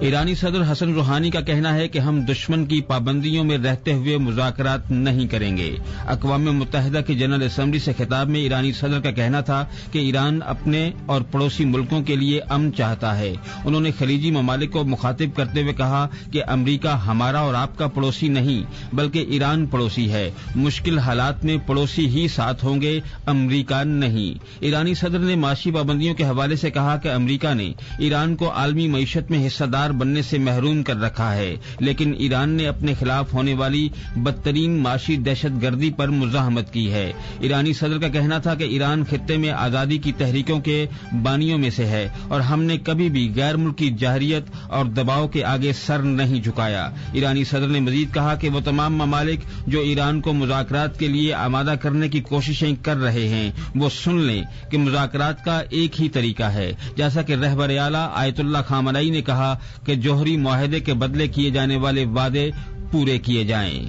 [0.00, 4.16] ایرانی صدر حسن روحانی کا کہنا ہے کہ ہم دشمن کی پابندیوں میں رہتے ہوئے
[4.16, 5.76] مذاکرات نہیں کریں گے۔
[6.06, 10.40] اقوام متحدہ کی جنرل اسمبلی سے خطاب میں ایرانی صدر کا کہنا تھا کہ ایران
[10.46, 13.34] اپنے اور پڑوسی ملکوں کے لیے امن چاہتا ہے۔
[13.64, 17.86] انہوں نے خلیجی ممالک کو مخاطب کرتے ہوئے کہا کہ امریکہ ہمارا اور آپ کا
[17.86, 23.84] پڑوسی نہیں، بلکہ ایران پڑوسی ہے۔ مشکل حالات میں پڑوسی ہی ساتھ ہوں گے، امریکہ
[23.84, 28.52] نہیں۔ ایرانی صدر نے معاشی پابندیوں کے حوالے سے کہا کہ امریکہ نے ایران کو
[28.52, 32.66] عالمی معیشت میں حصہ دار حصدار بننے سے محروم کر رکھا ہے، لیکن ایران نے
[32.66, 38.08] اپنے خلاف ہونے والی بدترین معاشی دہشت گردی پر مزاحمت کی ہے۔ ایرانی صدر کا
[38.08, 40.86] کہنا تھا کہ ایران خطے میں آزادی کی تحریکوں کے
[41.22, 45.44] بانیوں میں سے ہے اور ہم نے کبھی بھی غیر ملکی جاہریت اور دباؤ کے
[45.44, 50.20] آگے سر نہیں جھکایا۔ ایرانی صدر نے مزید کہا کہ وہ تمام ممالک جو ایران
[50.20, 54.78] کو مذاکرات کے لیے آمادہ کرنے کی کوششیں کر رہے ہیں، وہ سن لیں کہ
[54.78, 59.58] مذاکرات کا ایک ہی طریقہ ہے۔ جیسا کہ رہبر اعلیٰ آیت اللہ خامنائی نے کہا
[59.84, 62.50] کہ جوہری معاہدے کے بدلے کیے جانے والے وعدے
[62.90, 63.84] پورے کیے جائیں۔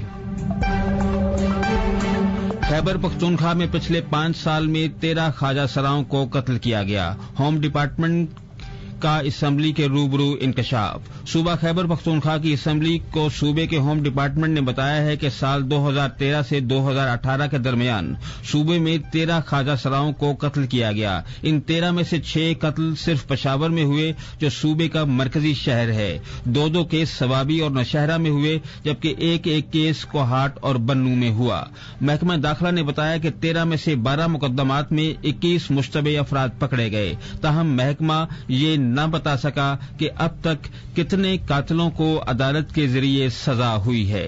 [2.62, 7.62] خیبر پختونخوا میں پچھلے پانچ سال میں تیرہ خواجہ سراؤں کو قتل کیا گیا۔ ہوم
[7.62, 8.30] ڈپارٹمنٹ
[9.02, 14.54] کا اسمبلی کے روبرو انکشاف۔ صوبہ خیبر پختونخوا کی اسمبلی کو صوبے کے ہوم ڈپارٹمنٹ
[14.54, 18.14] نے بتایا ہے کہ سال دو ہزار تیرہ سے دو ہزار اٹھارہ کے درمیان
[18.52, 22.96] صوبے میں تیرہ خواجہ سراؤں کو قتل کیا گیا۔ ان تیرہ میں سے چھ قتل
[22.96, 27.72] صرف پشاور میں ہوئے، جو صوبے کا مرکزی شہر ہے۔ دو دو کیس سوابی اور
[27.72, 31.64] نشہرہ میں ہوئے، جبکہ ایک ایک کیس کوہاٹ اور بنو میں ہوا۔
[32.02, 36.92] محکمہ داخلہ نے بتایا کہ تیرہ میں سے بارہ مقدمات میں اکیس مشتبہ افراد پکڑے
[36.92, 42.88] گئے۔ تاہم محکمہ یہ نہ بتا سکا کہ اب تک کتنے قاتلوں کو عدالت کے
[42.88, 44.28] ذریعے سزا ہوئی ہے۔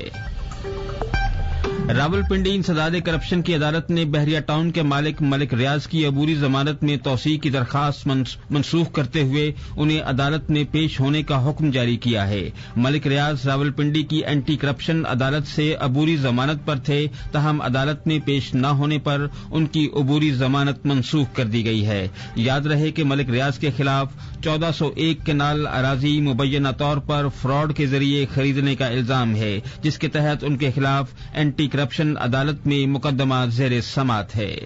[1.97, 6.35] راول پنڈی انسداد کرپشن کی عدالت نے بحریہ ٹاؤن کے مالک ملک ریاض کی عبوری
[6.35, 8.07] ضمانت میں توسیع کی درخواست
[8.49, 13.45] منسوخ کرتے ہوئے انہیں عدالت میں پیش ہونے کا حکم جاری کیا ہے۔ ملک ریاض
[13.45, 18.53] راول پنڈی کی اینٹی کرپشن عدالت سے عبوری ضمانت پر تھے، تاہم عدالت میں پیش
[18.53, 23.03] نہ ہونے پر ان کی عبوری ضمانت منسوخ کر دی گئی ہے۔ یاد رہے کہ
[23.03, 24.07] ملک ریاض کے خلاف
[24.43, 29.59] چودہ سو ایک کنال اراضی مبینہ طور پر فراڈ کے ذریعے خریدنے کا الزام ہے،
[29.81, 34.57] جس کے تحت ان کے خلاف اینٹی کرپشن عدالت میں مقدمہ زیر سماعت ہے۔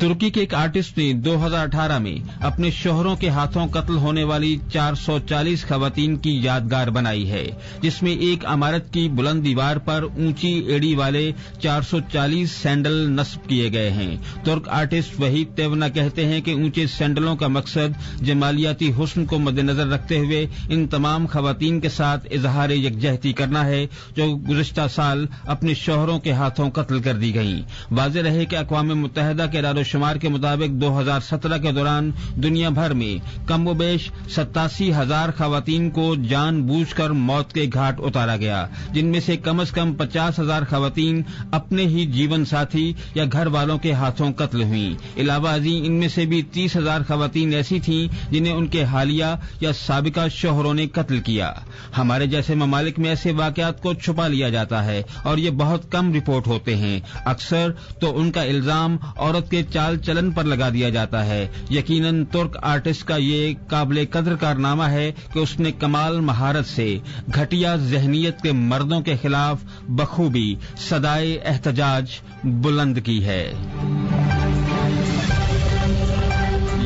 [0.00, 4.22] ترکی کے ایک آرٹسٹ نے دو ہزار اٹھارہ میں اپنے شوہروں کے ہاتھوں قتل ہونے
[4.24, 7.44] والی چار سو چالیس خواتین کی یادگار بنائی ہے،
[7.82, 11.30] جس میں ایک عمارت کی بلند دیوار پر اونچی ایڑی والے
[11.62, 16.50] چار سو چالیس سینڈل نصب کیے گئے ہیں۔ ترک آرٹسٹ وحید تیونا کہتے ہیں کہ
[16.50, 21.88] اونچے سینڈلوں کا مقصد جمالیاتی حسن کو مد نظر رکھتے ہوئے ان تمام خواتین کے
[21.88, 23.86] ساتھ اظہار یکجہتی کرنا ہے،
[24.16, 28.88] جو گزشتہ سال اپنے شوہروں کے ہاتھوں قتل کر دی گئیں۔ واضح رہے کہ اقوام
[28.98, 32.10] متحدہ کے ارادوں شمار کے مطابق دو ہزار سترہ کے دوران
[32.42, 33.14] دنیا بھر میں
[33.48, 38.66] کم و بیش ستاسی ہزار خواتین کو جان بوجھ کر موت کے گھاٹ اتارا گیا،
[38.92, 41.22] جن میں سے کم از کم پچاس ہزار خواتین
[41.52, 46.08] اپنے ہی جیون ساتھی یا گھر والوں کے ہاتھوں قتل ہوئیں۔ علاوہ ازیں ان میں
[46.08, 50.86] سے بھی تیس ہزار خواتین ایسی تھیں جنہیں ان کے حالیہ یا سابقہ شوہروں نے
[50.86, 51.52] قتل کیا۔
[51.98, 56.12] ہمارے جیسے ممالک میں ایسے واقعات کو چھپا لیا جاتا ہے اور یہ بہت کم
[56.14, 60.88] رپورٹ ہوتے ہیں۔ اکثر تو ان کا الزام عورت کے چال چلن پر لگا دیا
[60.88, 66.20] جاتا ہے۔ یقیناً ترک آرٹسٹ کا یہ قابل قدر کارنامہ ہے کہ اس نے کمال
[66.20, 66.98] مہارت سے،
[67.34, 70.54] گھٹیا ذہنیت کے مردوں کے خلاف بخوبی
[70.90, 72.06] سدائے احتجاج
[72.44, 73.52] بلند کی ہے۔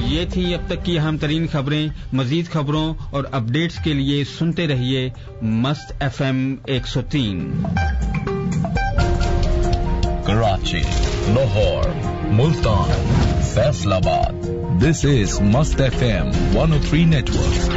[0.07, 4.67] یہ تھی اب تک کی اہم ترین خبریں۔ مزید خبروں اور اپڈیٹس کے لیے سنتے
[4.67, 5.11] رہیے
[5.43, 7.63] مست ایف ایم ایک سو تین۔
[10.35, 10.81] کراچی
[11.35, 11.85] لاہور
[12.31, 12.91] ملتان
[13.55, 14.43] فیصل آباد
[14.83, 17.75] this is Mast F M one O three نیٹورکو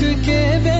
[0.00, 0.75] کے بے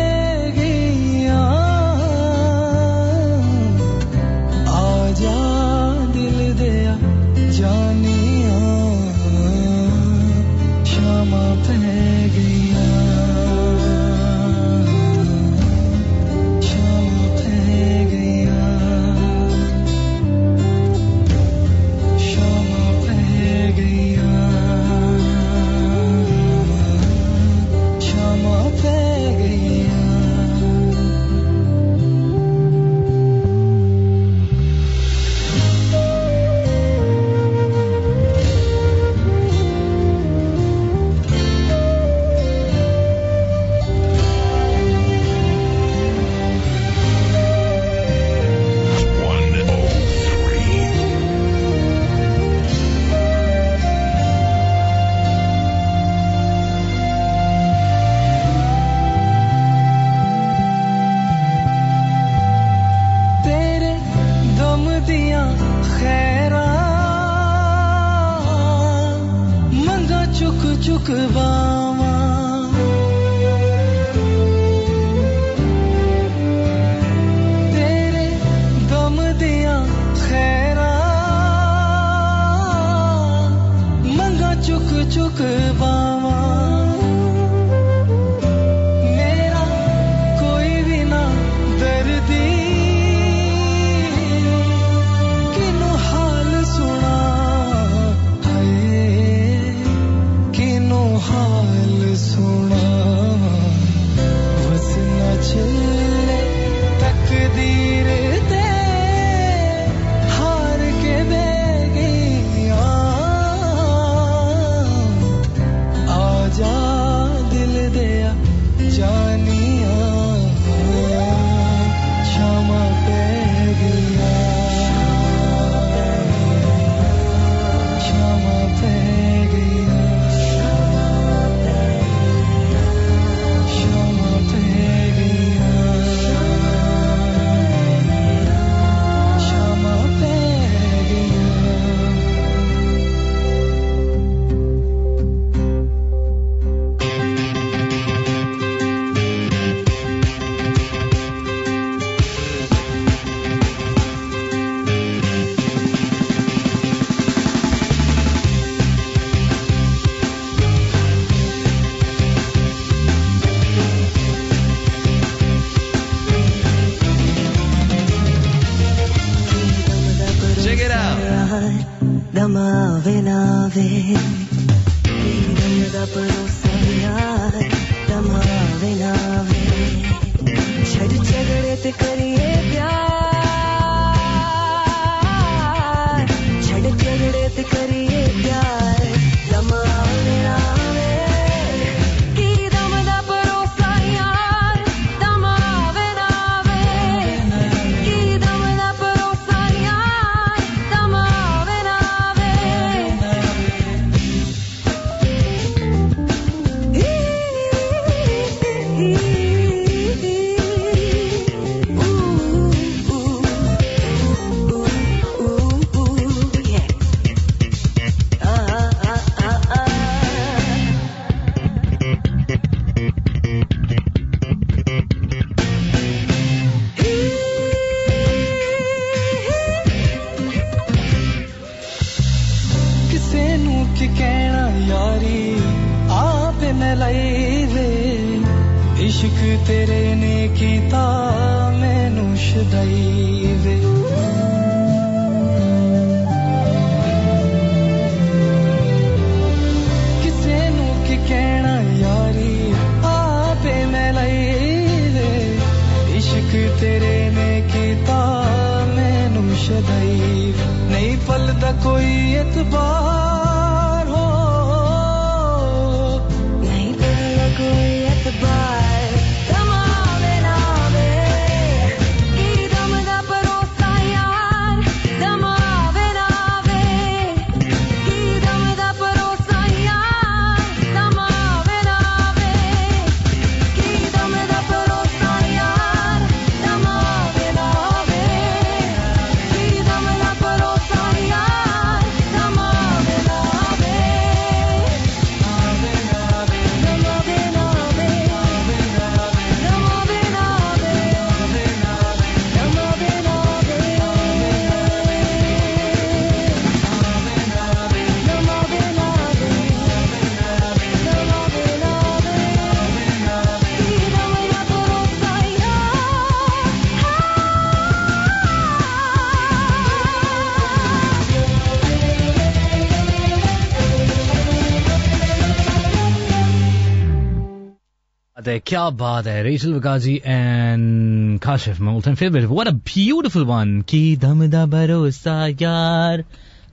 [328.67, 334.17] کیا بات ہے؟ Rachel وکاجی and Kashif my time favourite what a beautiful one کی
[334.17, 336.19] دم دا بھروسہ یار،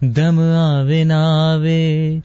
[0.02, 2.20] دم آوے نہ آوے۔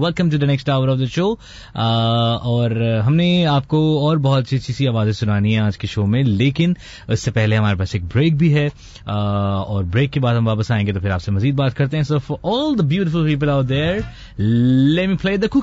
[0.00, 1.34] Welcome to the next hour of the show
[1.74, 2.70] اور
[3.06, 6.06] ہم نے آپ کو اور بہت سی اچھی سی آوازیں سنانی ہیں آج کے شو
[6.06, 6.72] میں، لیکن
[7.08, 8.68] اس سے پہلے ہمارے پاس ایک بریک بھی ہے۔
[9.06, 11.96] اور بریک کے بعد ہم واپس آئیں گے تو پھر آپ سے مزید بات کرتے
[11.96, 13.98] ہیں۔ So all the beautiful people out there
[14.38, 15.56] new دینک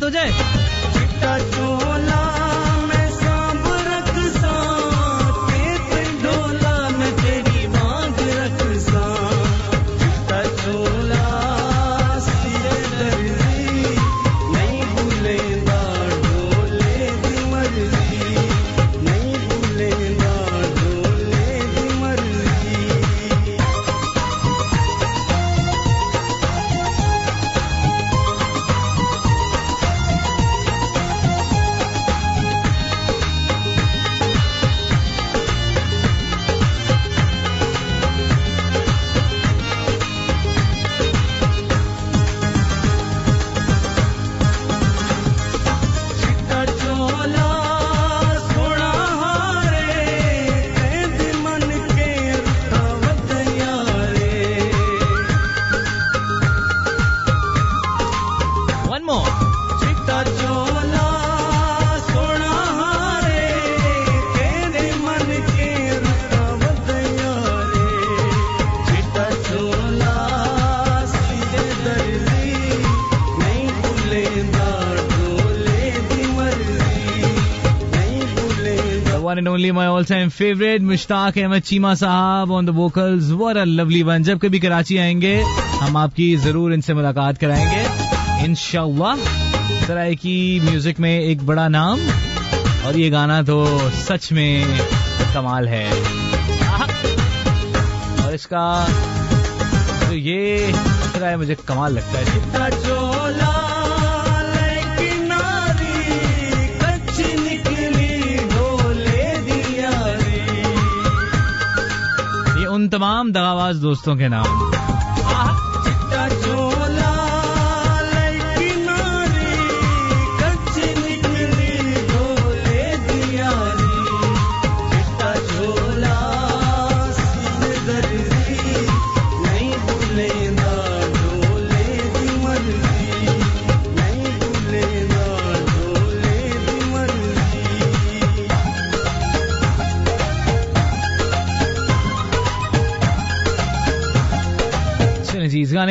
[0.04, 0.41] ہو جائے۔
[79.42, 83.30] and only my all-time favorite مشتاق احمد چیما صاحب on the vocals.
[83.42, 84.24] What a lovely one.
[84.24, 85.44] جب کبھی کراچی آئیں گے،
[85.82, 87.84] ہم آپ کی ضرور ان سے ملاقات کرائیں گے.
[88.46, 89.14] انشاءاللہ
[89.88, 92.00] سرائے کی میوزک میں ایک بڑا نام
[92.84, 94.64] اور یہ گانا تو سچ میں
[95.34, 95.90] کمال ہے.
[98.24, 98.86] اور اس کا
[100.10, 100.72] تو یہ
[101.40, 103.11] مجھے کمال لگتا ہے.
[112.92, 114.81] تمام دغاواز دوستوں کے نام۔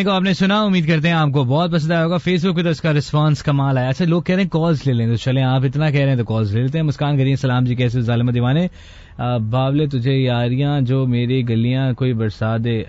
[0.01, 2.47] گانے کو آپ نے سنا، امید کرتے ہیں آپ کو بہت پسند آیا ہوگا۔ فیس
[2.47, 4.93] بک پہ تو اس کا ریسپانس کمال آیا۔ اچھا لوگ کہہ رہے ہیں کالز لے
[4.93, 7.37] لیں تو چلیں، آپ اتنا کہہ رہے ہیں تو کالز لے لیتے ہیں۔ مسکان کریے
[7.37, 8.67] سلام جی کیسے ظالم دیوانے۔
[9.51, 12.83] باولے، تجھے یاریاں جو میری گلیاں کوئی برسا دے۔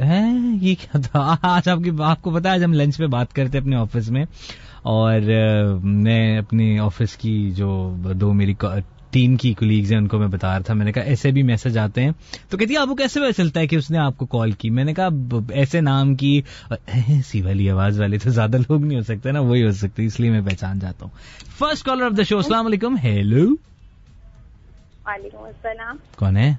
[0.61, 3.57] یہ کیا تھا؟ آج آپ کی آپ کو پتا آج ہم لنچ پہ بات کرتے
[3.57, 4.25] اپنے آفس میں۔
[4.81, 5.19] اور
[5.83, 8.53] میں اپنی آفس کی جو دو میری
[9.11, 11.43] ٹیم کی کولیگز ہیں ان کو میں بتا رہا تھا۔ میں نے کہا ایسے بھی
[11.43, 12.11] میسج آتے ہیں۔
[12.49, 14.51] تو کہتی ہے آپ کو کیسے پتا چلتا ہے کہ اس نے آپ کو کال
[14.51, 15.07] کی؟ میں نے کہا
[15.49, 19.63] ایسے نام کی ایسی والی آواز والے تو زیادہ لوگ نہیں ہو سکتے نا وہی
[19.65, 21.17] ہو سکتے اس لیے میں پہچان جاتا ہوں۔
[21.59, 23.45] First caller of the show السلام علیکم۔ ہیلو
[25.05, 26.53] وعلیکم السلام۔ کون ہے؟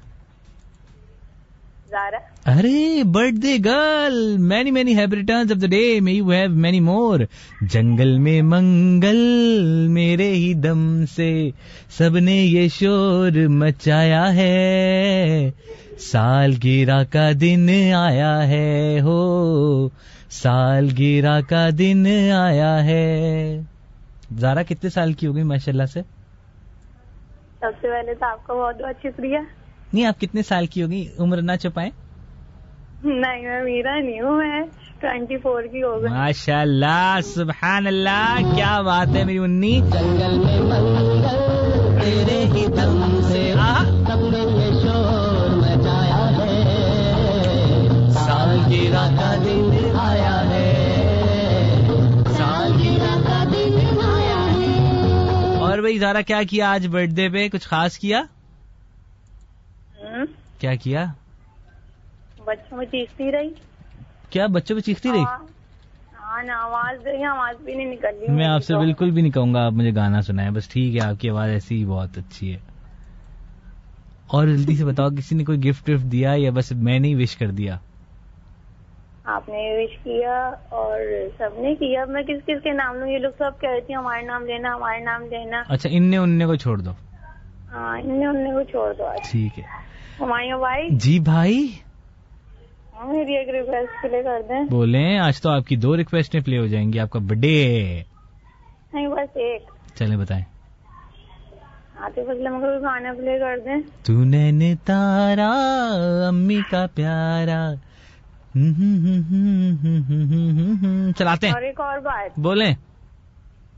[1.94, 3.02] ارے
[3.40, 7.20] birthday girl many many happy returns of the day may you have many more
[7.60, 9.18] جنگل میں منگل
[9.88, 11.50] میرے ہی دم سے
[11.98, 15.50] سب نے یہ شور مچایا ہے۔
[15.98, 19.88] سال گیرا کا دن آیا ہے ہو۔
[20.30, 23.60] سال گیرا کا دن آیا ہے۔
[24.38, 26.02] زارا کتنے سال کی ہو گئی ماشاء اللہ سے؟
[27.60, 29.38] سب سے پہلے تو آپ کا بہت بہت شکریہ۔
[29.92, 31.90] نہیں آپ کتنے سال کی ہوگی؟ عمر نہ چھپائیں۔
[33.04, 34.60] نہیں میں میرا نہیں ہوں میں
[35.00, 40.80] ٹوینٹی فور کی ہوگی ماشاء اللہ سبحان اللہ کیا بات ہے میری انی جنگل میں
[42.00, 43.52] تیرے ہی دم سے
[48.12, 48.88] سال کی
[55.60, 58.22] اور بھائی زارا کیا کیا آج برتھ ڈے پہ؟ کچھ خاص کیا؟
[60.58, 61.04] کیا کیا؟
[62.44, 63.48] بچوں میں چیختی رہی۔
[64.30, 65.38] کیا بچوں میں چیختی رہی؟ ہاں۔
[66.20, 69.94] ہاں، آواز بھی نہیں نکل میں آپ سے بالکل بھی نہیں کہوں گا آپ مجھے
[69.94, 72.58] گانا سنائیں۔ بس ٹھیک ہے آپ کی آواز ایسی ہی بہت اچھی ہے۔
[74.26, 77.36] اور جلدی سے بتاؤ کسی نے کوئی گفٹ وفٹ دیا یا بس میں نے وش
[77.36, 77.76] کر دیا؟
[79.24, 81.00] آپ نے وش کیا اور
[81.38, 83.94] سب نے کیا۔ میں کس کس کے نام لوں؟ یہ لوگ سب کہہ رہے تھے
[83.94, 86.90] ہمارے نام لینا ہمارے نام لینا اچھا ان نے ان کو چھوڑ دو۔
[87.72, 91.66] ہاں ان نے ان کو چھوڑ دو۔ ٹھیک ہے۔ بھائی جی بھائی
[93.04, 96.66] میری ایک ریکویسٹ پلے کر دیں بولیں آج تو آپ کی دو ریکویسٹیں پلے ہو
[96.66, 98.02] جائیں گی آپ کا برتھ ڈے
[98.92, 100.42] نہیں بس ایک چلیں بتائیں
[102.00, 105.50] آتے مگر گانا پلے کر دیں تو نے تارا
[106.28, 107.62] امی کا پیارا
[111.16, 112.72] چلاتے ہیں اور ایک اور بات بولیں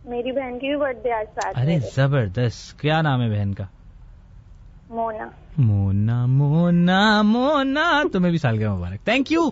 [0.06, 3.64] میری بہن کی بھی برتھ ڈے آج ساتھ ارے زبردست کیا نام ہے بہن کا
[4.94, 9.50] مونا مونا مونا تمہیں بھی سال کے مبارک تھینک یو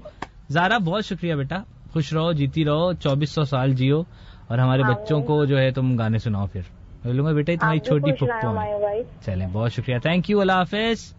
[0.51, 1.57] زارا بہت شکریہ بیٹا
[1.93, 4.03] خوش رہو جیتی رہو چوبیس سو سال جیو
[4.49, 6.61] اور ہمارے بچوں کو جو ہے تم گانے سناؤ پھر
[7.05, 11.13] لوں گا بیٹا تمہاری چھوٹی پھپھو میں چلیں بہت شکریہ تھینک یو اللہ حافظ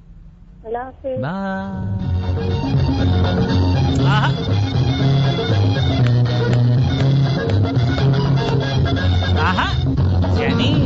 [0.65, 1.23] اللہ حافظ
[10.39, 10.82] یعنی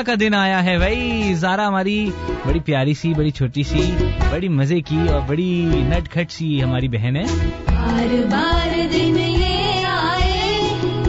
[0.03, 2.11] کا دن آیا ہے بھائی۔ زارا ہماری
[2.45, 3.95] بڑی پیاری سی، بڑی چھوٹی سی،
[4.31, 7.23] بڑی مزے کی اور بڑی نٹ کھٹ سی ہماری بہن ہے۔
[7.67, 9.15] بار بار دن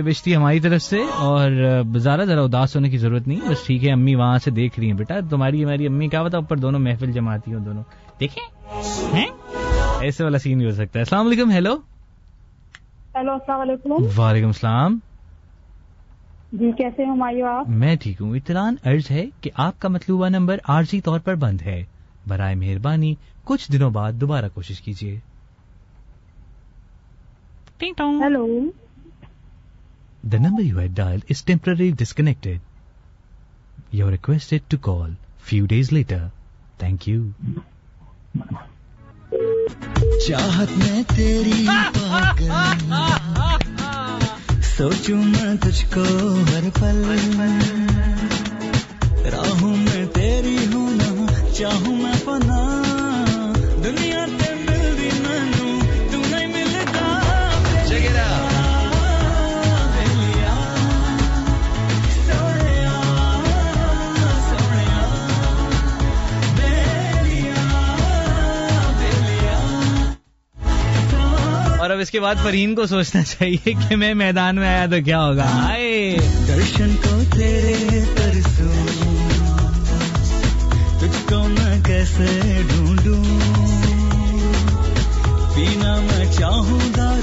[0.08, 1.50] بشتی ہماری طرف سے اور
[1.98, 4.86] زیادہ ذرا اداس ہونے کی ضرورت نہیں بس ٹھیک ہے امی وہاں سے دیکھ رہی
[4.86, 7.82] ہیں۔ بیٹا تمہاری ہماری امی کیا بتا اوپر دونوں محفل جماتی ہوں دونوں۔
[8.20, 9.24] دیکھیں۔
[10.00, 11.74] ایسے والا سین بھی ہو سکتا ہے۔ السلام علیکم ہیلو
[13.14, 14.98] ہیلو السلام علیکم۔ وعلیکم السلام۔
[16.52, 20.56] جی کیسے ہمایوں آپ؟ میں ٹھیک ہوں۔ اطلاعان عرض ہے کہ آپ کا مطلوبہ نمبر
[20.68, 21.84] عارضی طور پر بند ہے۔
[22.26, 23.14] برائے مہربانی
[23.44, 25.20] کچھ دنوں بعد دوبارہ کوشش کیجیے۔
[27.98, 28.46] Hello
[30.24, 32.60] The number you had dialed is temporarily disconnected.
[33.90, 36.30] You are requested to call few days later.
[36.78, 37.34] Thank you.
[40.26, 41.66] چاہت میں تیری
[44.76, 46.04] سوچوں میں تجھ کو
[46.50, 47.02] ہر پل
[49.32, 52.67] راہوں میں تیری ہوں نا چاہوں میں پنا
[71.98, 75.26] اب اس کے بعد پرین کو سوچنا چاہیے کہ میں میدان میں آیا تو کیا
[75.26, 76.18] ہوگا؟ آئے۔
[76.48, 78.04] درشن کو تیرے
[81.00, 83.24] تجھ کو میں کیسے ڈھونڈوں؟
[85.54, 87.20] پینا میں چاہوں گا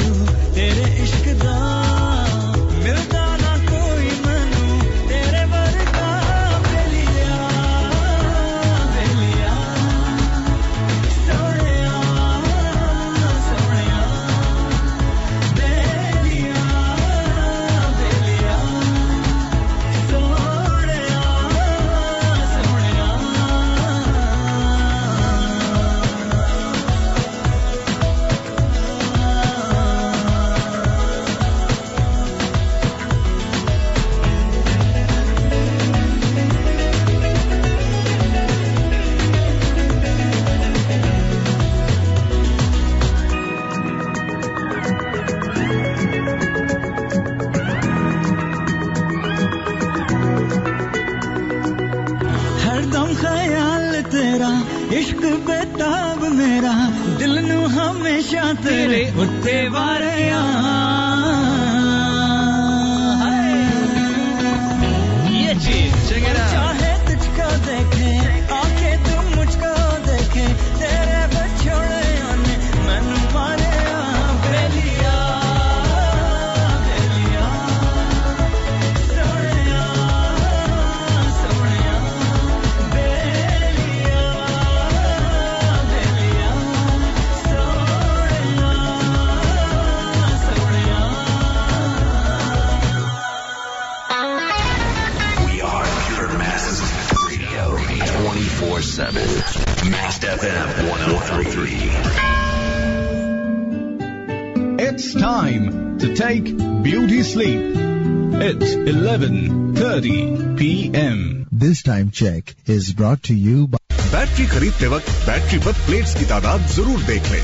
[112.05, 113.65] time check is brought to you
[114.11, 117.41] battery خریدتے وقت بیٹری پر پلیٹس کی تعداد ضرور دیکھ لیں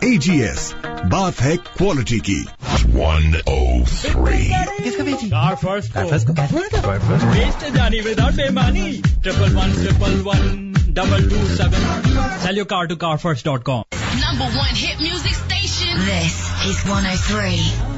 [0.00, 0.74] اے جی ایس
[1.10, 5.96] بات ہے کوالٹی کی 103 کار فرسٹ
[7.74, 8.34] جانی without
[9.22, 13.82] triple one triple one double two seven sell your car to car first dot com
[14.14, 17.93] number one hit music station this is 103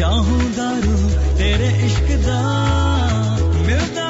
[0.00, 2.40] چاہوں دارو تیرے عشق دا۔
[3.56, 4.06] ملتا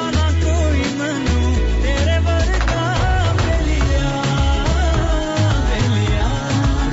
[3.35, 4.21] بیلیا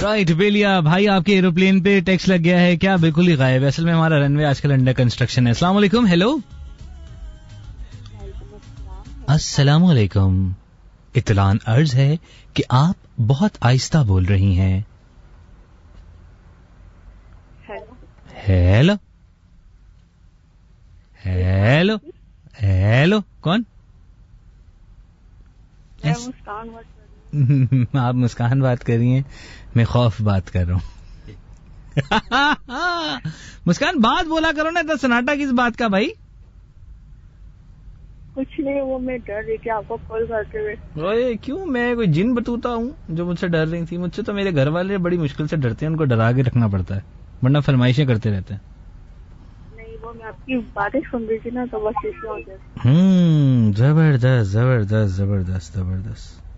[0.03, 3.65] رائٹ بیلیا بھائی، آپ کے ایروپلین پہ ٹیکس لگ گیا ہے۔ کیا بالکل ہی غائب
[3.65, 6.37] اصل میں ہمارا رن وے آج کل انڈر کنسٹرکشن ہے۔ السلام علیکم ہیلو
[9.27, 10.53] السلام علیکم۔
[11.15, 12.17] اطلاع عرض ہے
[12.55, 14.81] کہ آپ بہت آہستہ بول رہی ہیں۔
[18.49, 18.93] ہیلو
[21.27, 21.97] ہیلو
[22.63, 23.63] ہیلو کون
[27.95, 29.23] آپ مسکان بات کر رہی ہیں
[29.75, 30.87] میں خوف بات کر رہا ہوں۔
[33.67, 36.09] مسکان بات بولا کرو نا اتنا سناٹا کس بات کا بھائی؟
[38.35, 42.07] کچھ نہیں وہ میں ڈر رہی تھی آپ کو کال کرتے ہوئے کیوں؟ میں کوئی
[42.07, 44.99] جن بتوتا ہوں جو مجھ سے ڈر رہی تھی مجھ سے تو میرے گھر والے
[44.99, 48.31] بڑی مشکل سے ڈرتے ہیں ان کو ڈرا کے رکھنا پڑتا ہے۔ ورنہ فرمائشیں کرتے
[48.31, 48.61] رہتے ہیں۔
[52.85, 56.49] ہوں زبردست زبردست زبردست زبردست۔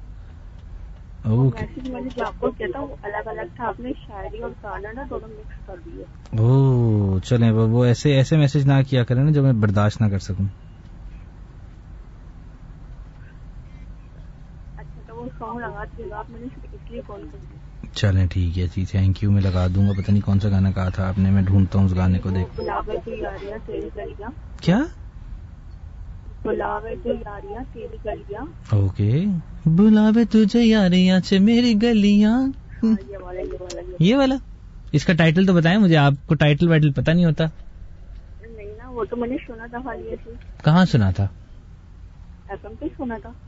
[7.24, 10.46] چلیں وہ ایسے ایسے میسج نہ کیا کریں جو میں برداشت نہ کر سکوں۔
[14.76, 15.84] اچھا تو وہ سانگ لگا
[16.18, 17.59] آپ نے اس لیے کال کر
[17.94, 20.70] چلیں ٹھیک ہے جی تھینک یو میں لگا دوں گا۔ پتہ نہیں کون سا گانا
[20.70, 22.60] کہا تھا آپ نے میں ڈھونڈتا ہوں اس گانے کو دیکھ
[24.60, 24.78] کیا؟
[28.70, 29.24] اوکے۔
[29.66, 32.42] بلاوے تجھے یاریاں سے میری گلیاں۔
[34.00, 34.34] یہ والا
[34.92, 39.04] اس کا ٹائٹل تو بتائیں مجھے آپ کو ٹائٹل وائٹل پتہ نہیں ہوتا۔ نہیں وہ
[39.04, 39.78] تو میں نے سنا تھا
[40.64, 41.26] کہاں سنا تھا؟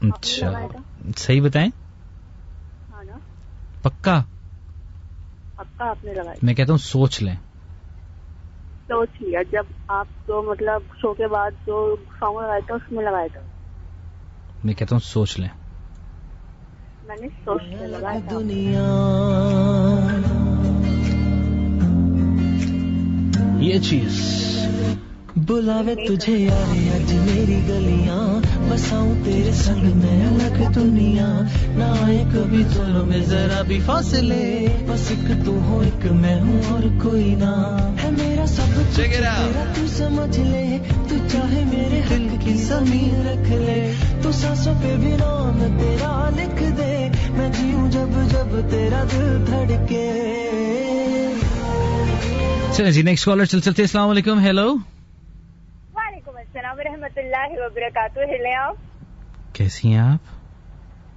[0.00, 0.66] اچھا۔
[1.16, 1.81] صحیح بتائیں۔
[3.82, 4.22] پکا؟
[5.56, 7.34] پکا آپ نے لگائی میں کہتا ہوں سوچ لیں۔
[8.88, 13.04] سوچ لیا۔ جب آپ تو مطلب شو کے بعد جو سانگ لگایا تھا اس میں
[13.04, 13.40] لگایا تھا۔
[14.64, 15.48] میں کہتا ہوں سوچ لیں۔
[17.02, 18.86] میں نے سوچ کے لگایا دنیا۔
[23.60, 24.51] یہ چیز۔
[25.48, 28.24] بلاوے تجھے یارے اج میری گلیاں
[28.68, 31.28] بساؤں تیرے سنگ میں الگ دنیا
[31.76, 34.44] نہ آئے کبھی دونوں میں ذرا بھی فاصلے
[34.88, 37.54] بس ایک تو ہو ایک میں ہوں اور کوئی نہ
[38.02, 39.34] ہے میرا سب تیرا
[39.76, 40.78] تو سمجھ لے
[41.08, 43.80] تو چاہے میرے دل کی زمین رکھ لے
[44.22, 50.08] تو ساسوں پہ بھی نام تیرا لکھ دے میں جیوں جب جب تیرا دل دھڑکے
[52.76, 54.72] چلیں جی نیکسٹ کالر چل چلتے السلام علیکم ہیلو
[56.54, 58.74] السلام ورحمۃ اللہ وبرکاتہ ہلے آپ؟
[59.54, 60.18] کیسی ہیں آپ؟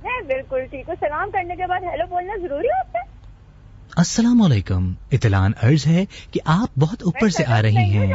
[0.04, 3.04] میں بالکل ٹھیک ہوں۔ سلام کرنے کے بعد ہیلو بولنا ضروری ہوتا ہے؟
[3.98, 8.14] السلام علیکم۔ اطلاع عرض ہے کہ آپ بہت اوپر سے آ رہی ہیں۔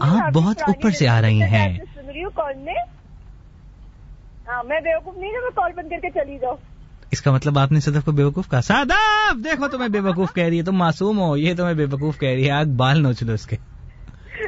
[0.00, 1.78] آپ بہت اوپر سے آ رہی ہیں۔
[2.34, 2.68] کال
[4.48, 6.56] ہاں، میں۔ بیوقوف نہیں میں کال بند کر کے چلی جاؤں۔
[7.10, 10.44] اس کا مطلب آپ نے صدف کو بیوقوف کہا۔ ساداب دیکھو تمہیں بے وقوف کہہ
[10.44, 13.32] رہی ہے تم معصوم ہو یہ تمہیں بیوقوف کہہ رہی ہے۔ آگ بال نوچ لو
[13.32, 13.56] اس کے۔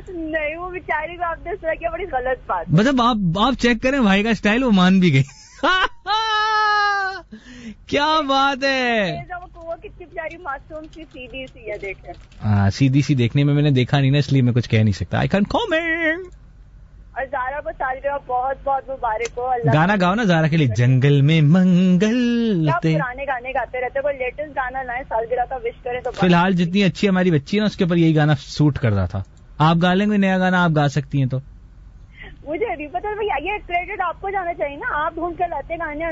[0.08, 3.82] نہیں وہ بیچاری کو آپ نے سنا کیا بڑی غلط بات مطلب آپ آپ چیک
[3.82, 5.22] کریں بھائی کا اسٹائل وہ مان بھی گئی۔
[7.86, 9.20] کیا بات ہے؟
[11.12, 12.12] سیدھی سی ہے
[12.44, 14.78] ہاں سیدھی سی دیکھنے میں میں نے دیکھا نہیں نا اس لیے میں کچھ کہہ
[14.78, 16.26] نہیں سکتا۔ آئی کین کامنٹ
[17.14, 20.66] اور زارا کو ساری بہت بہت مبارک ہو اللہ گانا گاؤ نا زارا کے لیے۔
[20.76, 26.10] جنگل میں منگل پرانے گانے گاتے رہتے لیٹسٹ گانا لائیں سالگرہ کا وش کریں تو
[26.10, 28.92] فی الحال جتنی اچھی ہماری بچی ہے نا اس کے اوپر یہی گانا سوٹ کر
[28.92, 29.22] رہا تھا۔
[29.58, 31.38] آپ گا لیں گے نیا گانا آپ گا سکتی ہیں تو
[32.44, 33.08] مجھے نہیں پتا
[33.44, 36.04] یہ کریڈٹ آپ کو جانا چاہیے نا آپ ڈھونڈ کے لاتے گانے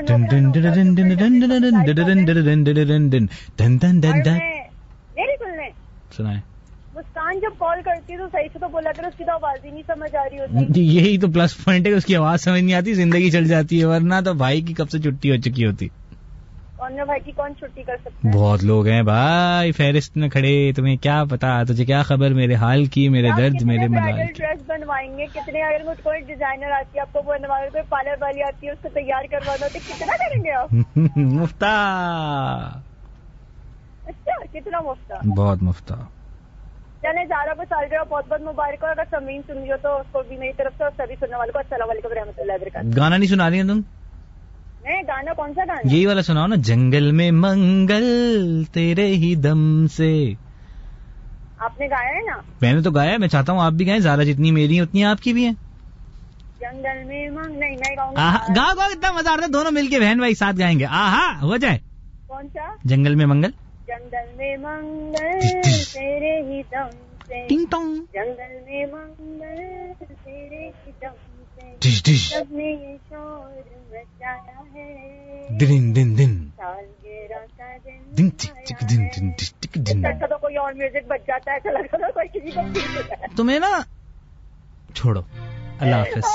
[6.95, 9.65] مسکان جب کال کرتی ہے تو صحیح سے تو بولا کر اس کی تو آواز
[9.65, 12.61] ہی نہیں سمجھ آ رہی ہوتی یہی تو پلس پوائنٹ ہے اس کی آواز سمجھ
[12.63, 15.65] نہیں آتی زندگی چل جاتی ہے ورنہ تو بھائی کی کب سے چھٹی ہو چکی
[15.65, 15.87] ہوتی
[16.83, 20.71] اور بھائی کی کون چھٹی کر سکتا ہے؟ بہت لوگ ہیں بھائی فہرست میں کھڑے
[20.75, 25.17] تمہیں کیا پتا؟ تجھے کیا خبر؟ میرے حال کی میرے درد میرے ملال ڈریس بنوائیں
[25.17, 28.67] گے؟ کتنے؟ اگر مجھ کوئی ڈیزائنر آتی ہے آپ کو بنوانا کوئی پارلر والی آتی
[28.67, 30.73] ہے اس کو تیار کروانا کتنا کریں گے آپ؟
[31.17, 31.75] مفتا!
[34.05, 35.95] اچھا کتنا مفت بہت مفتا۔
[37.01, 40.05] چلے زارا کو سالگرہ بہت بہت مبارک ہو اگر سمین سن رہی ہو تو اس
[40.11, 42.97] کو بھی میری طرف سے اور سبھی سننے والوں کو السلام علیکم رحمۃ اللہ وبرکاتہ۔
[42.97, 43.81] گانا نہیں سنا رہی ہیں تم؟
[44.87, 50.33] گانا کون سا گانا یہی والا سناؤ نا جنگل میں منگل تیرے ہی دم سے۔
[51.57, 54.01] آپ نے گایا ہے نا؟ میں نے تو گایا میں چاہتا ہوں آپ بھی گائیں
[54.01, 55.53] زیادہ جتنی میری ہیں اتنی آپ کی بھی ہیں۔
[56.59, 59.51] جنگل میں منگ نہیں میں گاؤں آہا، گا گاؤ گاؤ اتنا مزہ آ رہا ہے
[59.51, 61.79] دونوں مل کے بہن بھائی ساتھ گائیں گے۔ آہا ہو جائے۔
[62.27, 63.51] کون سا؟ جنگل میں منگل۔
[63.87, 65.39] جنگل میں منگل
[65.93, 67.47] تیرے ہی دم سے۔
[68.13, 69.93] جنگل میں منگل
[70.23, 73.82] تیرے ہی دم سے۔ سب نے یہ شور
[75.49, 76.49] دن دن دن دن
[78.17, 79.29] دن ٹک دن دن
[79.59, 81.59] ٹک دن۔ تو کوئی اور میوزک بج جاتا ہے
[83.37, 83.81] تمہیں نا
[84.93, 85.21] چھوڑو۔
[85.79, 86.25] اللہ حافظ۔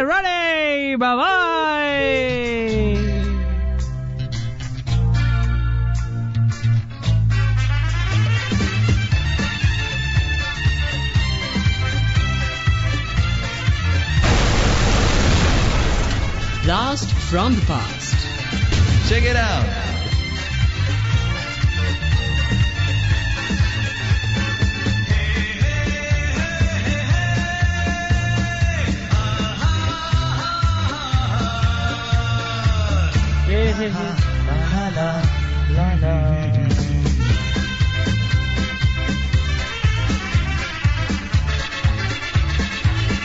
[0.00, 2.02] رڑے بابائے
[16.64, 18.14] Blast from the past.
[19.08, 19.66] Check it out.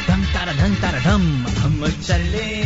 [0.07, 2.56] دھم تارا دھم تارا دھم ہم چلے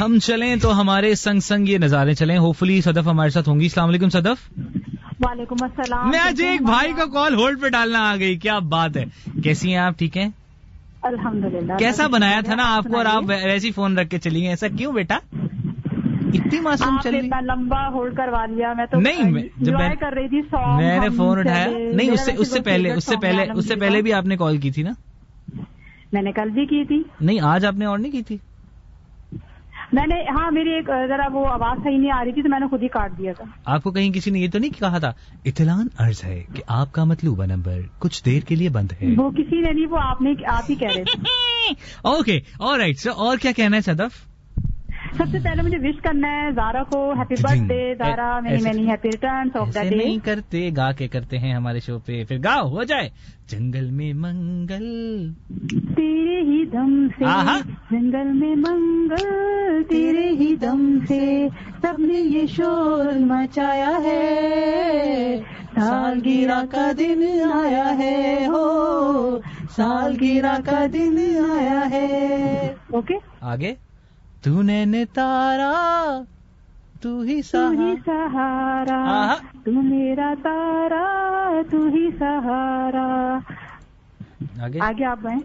[0.00, 3.60] ہم۔ چلیں تو ہمارے سنگ سنگ یہ نظارے چلیں۔ ہوپ فلی صدف ہمارے ساتھ ہوں
[3.60, 4.52] گی۔ السلام علیکم صدف۔
[5.20, 8.96] وعلیکم السلام۔ میں آج ایک بھائی کا کال ہولڈ پہ ڈالنا آ گئی۔ کیا بات
[8.96, 9.04] ہے۔
[9.42, 10.28] کیسی ہیں آپ؟ ٹھیک ہیں؟
[11.02, 14.48] الحمد للہ کیسا بنایا تھا نا آپ کو اور آپ ویسی فون رکھ کے چلی
[14.48, 15.18] ایسا کیوں بیٹا؟
[16.32, 20.28] اتنی معصوم چل رہی لمبا ہولڈ کروا لیا میں تو نہیں جب میں کر رہی
[20.28, 20.40] تھی
[20.76, 23.76] میں نے فون اٹھایا۔ نہیں اس سے اس سے پہلے اس سے پہلے اس سے
[23.76, 24.90] پہلے بھی آپ نے کال کی تھی نا؟
[26.12, 28.36] میں نے کل بھی کی تھی۔ نہیں آج آپ نے اور نہیں کی تھی؟
[29.92, 32.60] میں نے ہاں میری ایک ذرا وہ آواز صحیح نہیں آ رہی تھی تو میں
[32.60, 34.98] نے خود ہی کاٹ دیا تھا۔ آپ کو کہیں کسی نے یہ تو نہیں کہا
[34.98, 35.12] تھا؟
[35.44, 39.30] اطلاع عرض ہے کہ آپ کا مطلوبہ نمبر کچھ دیر کے لیے بند ہے۔ وہ
[39.30, 41.22] کسی نے نہیں وہ آپ نے آپ ہی کہہ رہے تھے۔
[42.02, 44.31] اوکے اور رائٹ سر اور کیا کہنا ہے صدف؟
[45.16, 47.34] سب سے پہلے مجھے وش کرنا ہے زارا کو happy
[47.68, 51.54] birthday Zara many many happy return of the day نہیں کرتے گا کے کرتے ہیں
[51.54, 53.08] ہمارے شو پہ۔ پھر گا ہو جائے۔
[53.48, 55.32] جنگل میں منگل۔
[55.96, 57.24] تیرے ہی دم سے
[57.90, 61.48] جنگل میں منگل تیرے ہی دم سے
[61.82, 65.40] سب نے یہ شور مچایا ہے۔
[65.74, 69.38] سالگرہ کا دن آیا ہے ہو۔
[69.76, 71.16] سالگرہ کا دن
[71.52, 73.74] آیا ہے۔ اوکے۔ آگے۔
[74.42, 75.72] تو نے تارا
[77.00, 81.02] تو ہی سہارا تو میرا تارا
[81.70, 83.06] تو ہی سہارا
[84.60, 85.36] آگے آپ گئے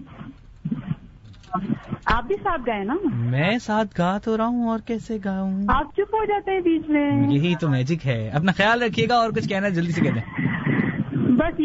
[2.05, 2.95] آپ بھی ساتھ گئے نا
[3.29, 6.89] میں ساتھ گا تو رہا ہوں اور کیسے گاؤں آپ چپ ہو جاتے ہیں بیچ
[6.89, 10.19] میں یہی تو میجک ہے اپنا خیال رکھیے گا اور کچھ کہنا جلدی سے کہتے
[10.19, 10.76] ہیں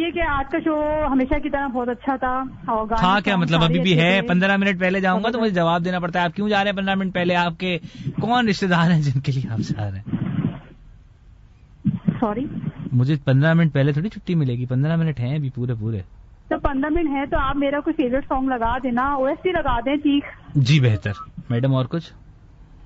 [0.03, 2.43] یہ کہ آج کا شو ہمیشہ کی طرح بہت اچھا تھا
[3.03, 5.99] ہاں کیا؟ مطلب ابھی بھی ہے؟ پندرہ منٹ پہلے جاؤں گا تو مجھے جواب دینا
[5.99, 7.79] پڑتا ہے۔ آپ کیوں جا رہے ہیں پندرہ منٹ پہلے؟ آپ کے
[8.21, 10.33] کون رشتے دار ہیں جن کے لیے آپ جا رہے ہیں؟
[12.21, 12.47] سوری
[12.93, 16.01] مجھے پندرہ منٹ پہلے تھوڑی چھٹی ملے گی۔ پندرہ منٹ ہیں ابھی پورے پورے۔
[16.49, 19.51] تو پندرہ منٹ ہے تو آپ میرا کوئی فیوریٹ سانگ لگا دینا۔ او ایس ٹی
[19.51, 20.25] لگا دیں ٹھیک۔
[20.55, 21.13] جی بہتر۔
[21.51, 22.13] میڈم اور کچھ؟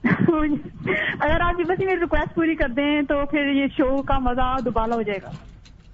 [1.20, 4.94] اگر آپ بس میری ریکویسٹ پوری کر دیں تو پھر یہ شو کا مزہ دوبارہ
[4.94, 5.30] ہو جائے گا۔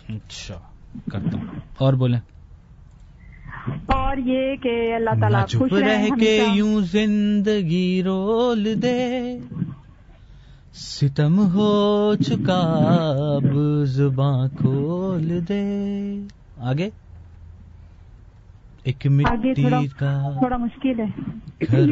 [0.09, 0.72] اچھا۔
[1.13, 1.47] کرتا ہوں۔
[1.79, 2.21] اور بولیں۔
[3.87, 9.39] اور یہ کہ اللہ تعالیٰ خوش رہ کے یوں زندگی رول دے۔
[10.75, 12.61] ستم ہو چکا
[13.37, 16.15] اب زباں کھول دے۔
[16.57, 16.91] آگے۔
[18.83, 21.07] ایک مٹی کا تھوڑا مشکل ہے۔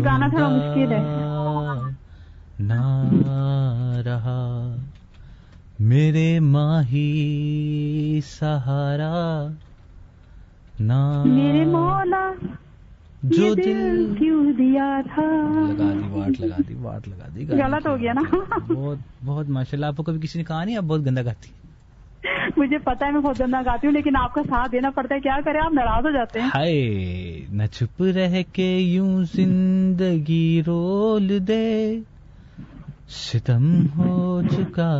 [0.04, 1.02] گانا تھوڑا مشکل ہے۔
[2.58, 3.02] نہ
[4.04, 4.76] رہا۔
[5.80, 7.10] میرے ماہی
[8.24, 9.46] سہارا
[10.80, 12.24] نام میرے مولا
[13.22, 15.22] جو دل کیوں دیا تھا؟
[15.68, 18.22] لگا دی واٹ لگا دی واٹ لگا دی غلط ہو گیا نا؟
[18.68, 21.50] بہت بہت ماشاء اللہ آپ کو کبھی کسی نے کہا نہیں آپ بہت گندا گاتی
[22.56, 25.20] مجھے پتا ہے میں بہت گندا گاتی ہوں لیکن آپ کا ساتھ دینا پڑتا ہے
[25.20, 26.80] کیا کرے آپ ناراض ہو جاتے ہیں۔ ہائے
[27.52, 32.00] نہ چھپ رہ کے یوں زندگی رول دے
[33.08, 33.64] ستم
[33.96, 34.16] ہو
[34.50, 34.90] چکا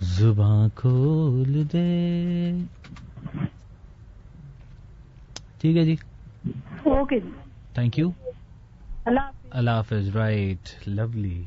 [0.00, 2.52] زباں کھول دے۔
[5.60, 5.96] ٹھیک ہے جی؟
[6.84, 7.30] اوکے جی۔
[7.74, 8.10] تھینک یو
[9.50, 11.44] اللہ حافظ۔ رائٹ لولی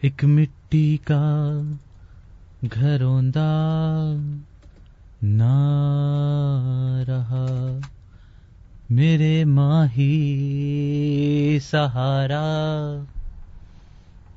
[0.00, 1.60] ایک مٹی کا
[2.74, 3.22] گھروں
[5.22, 5.54] نہ
[7.08, 7.78] رہا۔
[8.90, 10.14] میرے ماہی
[11.62, 12.46] سہارا۔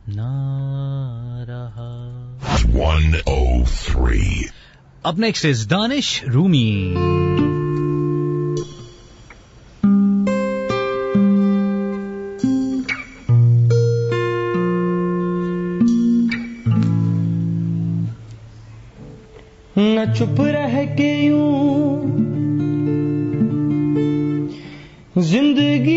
[0.08, 0.18] 103
[5.04, 6.96] اب نیکسٹ از دانش رومی۔
[19.78, 22.02] نہ چپ رہ کے یوں
[25.16, 25.95] زندگی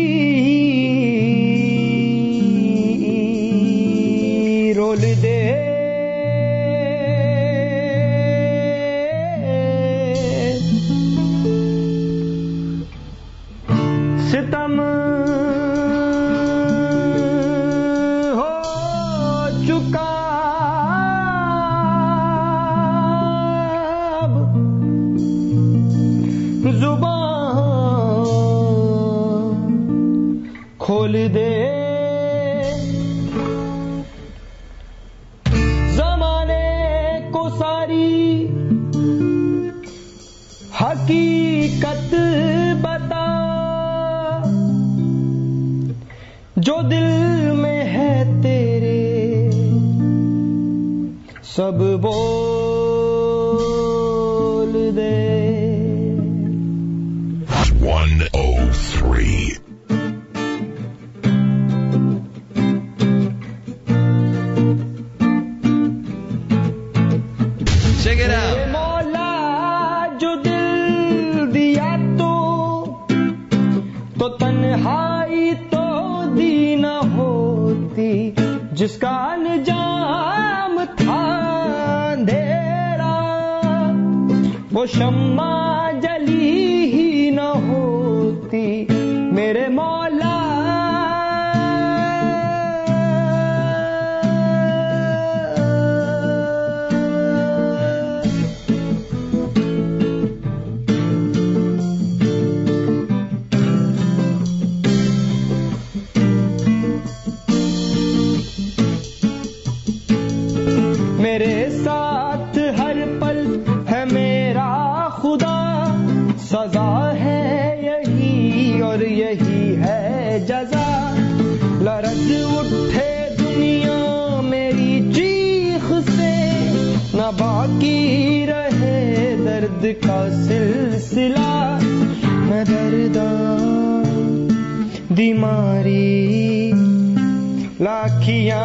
[137.79, 138.59] لاکھیاں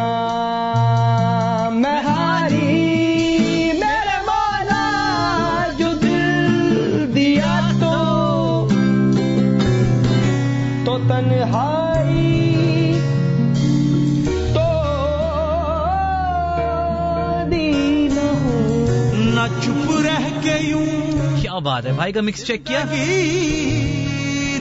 [1.71, 8.67] میں ہاری میرے مولا جو دل دیا تو
[10.85, 12.93] تو تنہائی
[14.53, 14.67] تو
[17.51, 18.83] دی نہ ہو
[19.13, 20.85] نہ چپ رہ کے یوں
[21.41, 22.83] کیا بات ہے؟ بھائی کا مکس چیک کیا؟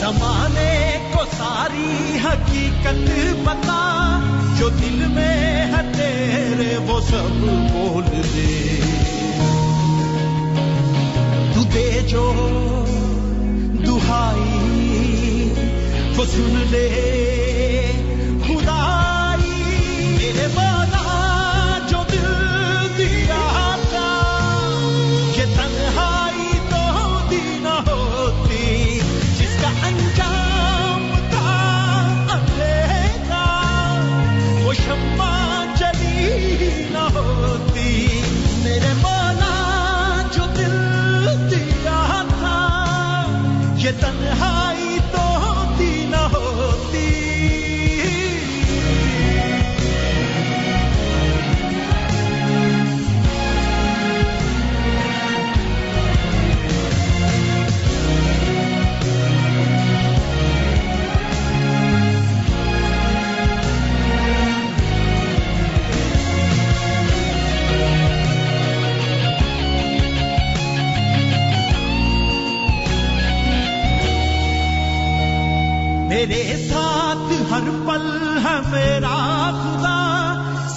[0.00, 3.10] زمانے کو ساری حقیقت
[3.44, 4.20] بتا
[4.58, 8.04] جو دل میں ہے تیرے، وہ سب بول
[8.34, 8.80] دے۔
[11.54, 12.32] تو دے جو
[13.86, 15.54] دہائی،
[16.16, 17.12] وہ سن لے۔
[36.90, 37.75] نہ ہوتی۔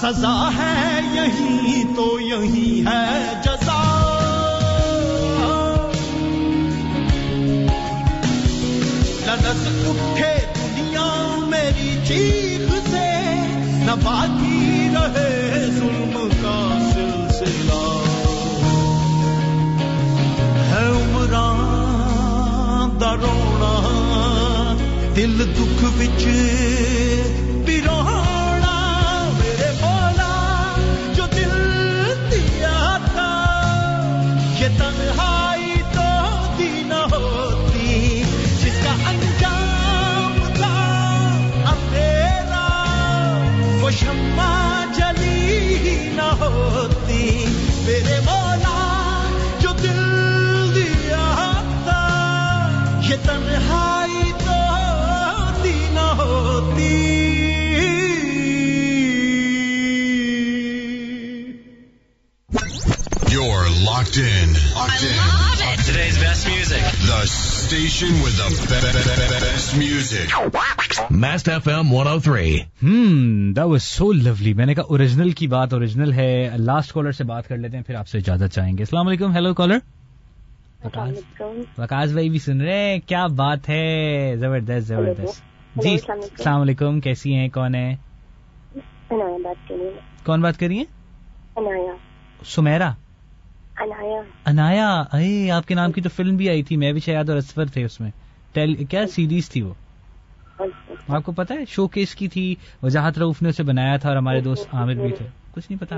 [0.09, 3.81] سزا ہے، یہی تو یہی ہے جزا۔
[9.25, 13.11] لذت اٹھے دنیا میری چیخ سے،
[13.85, 17.83] نہ باقی رہے ظلم کا سلسلہ۔
[20.69, 23.73] ہے عمران درونا
[25.15, 26.27] دل دکھ بچ
[64.19, 64.53] in.
[64.73, 65.17] Locked I in.
[65.17, 65.79] love it.
[65.85, 66.83] Today's best music.
[67.01, 70.29] The station with the be- be- be- be- best music.
[71.11, 72.65] Mast FM 103.
[72.81, 74.53] Hmm, that was so lovely.
[74.53, 77.83] میں نے کہا اوریجنل کی بات اوریجنل ہے لاسٹ کالر سے بات کر لیتے ہیں
[77.83, 79.77] پھر آپ سے اجازت چاہیں گے السلام علیکم ہیلو کالر
[81.77, 85.41] وکاس بھائی بھی سن رہے ہیں کیا بات ہے زبردست زبردست
[85.75, 87.95] جی السلام علیکم کیسی ہیں کون ہے
[89.07, 90.83] کون بات کر رہی
[91.55, 91.91] کریے
[92.45, 92.91] سمیرا
[93.79, 94.21] انایا.
[94.45, 97.37] انایا؟ اے آپ کے نام کی تو فلم بھی آئی تھی میں بھی شاید اور
[97.37, 98.11] اسفر تھے اس میں.
[98.89, 99.73] کیا سیریز تھی وہ؟
[101.07, 104.17] آپ کو پتا ہے شو کیس کی تھی وجاہت روف نے اسے بنایا تھا اور
[104.17, 105.25] ہمارے دوست عامر بھی تھے.
[105.51, 105.95] کچھ نہیں پتا.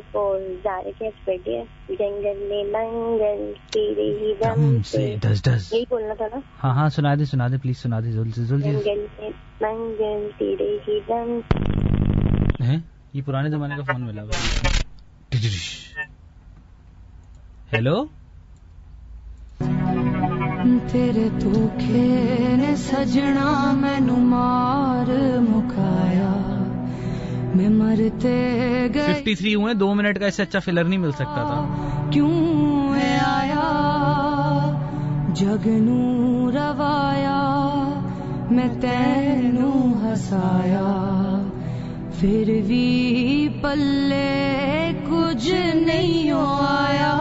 [0.63, 6.27] زارے کے بیٹے جنگل میں منگل تیرے ہی دم سے ڈس ڈس یہی بولنا تھا
[6.35, 9.31] نا ہاں ہاں سنا دے سنا دے پلیز سنا دے جلدی جلدی جنگل میں
[9.61, 11.39] منگل تیرے ہی دم
[12.61, 12.79] ہیں
[13.13, 14.23] یہ پرانے زمانے کا فون ملا
[17.73, 18.05] ہیلو
[20.93, 21.53] تیرے تو
[22.59, 25.11] نے سجنا مینو مار
[25.41, 26.56] مکایا
[27.57, 31.13] میں مرتے گئے۔ ففٹی تھری ہوئے دو منٹ کا اس سے اچھا فلر نہیں مل
[31.13, 32.91] سکتا تھا۔ کیوں
[33.27, 33.73] آیا؟
[35.35, 37.43] جگنو روایا
[38.51, 41.43] میں تینو ہسایا
[42.21, 47.13] پھر بھی پلے کچھ نہیں آیا۔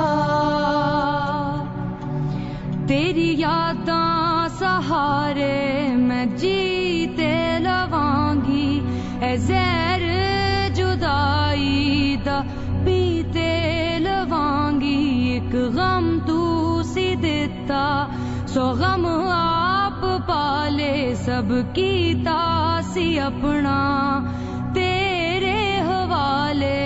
[2.88, 8.80] تیری یاداں سہارے میں جیتے لواں گی
[9.22, 9.95] ایسے
[18.55, 22.39] ਸੋ ਗਮ ਆਪ ਪਾਲੇ ਸਭ ਕੀਤਾ
[22.95, 23.75] ਸੀ ਆਪਣਾ
[24.75, 26.79] ਤੇਰੇ ਹਵਾਲੇ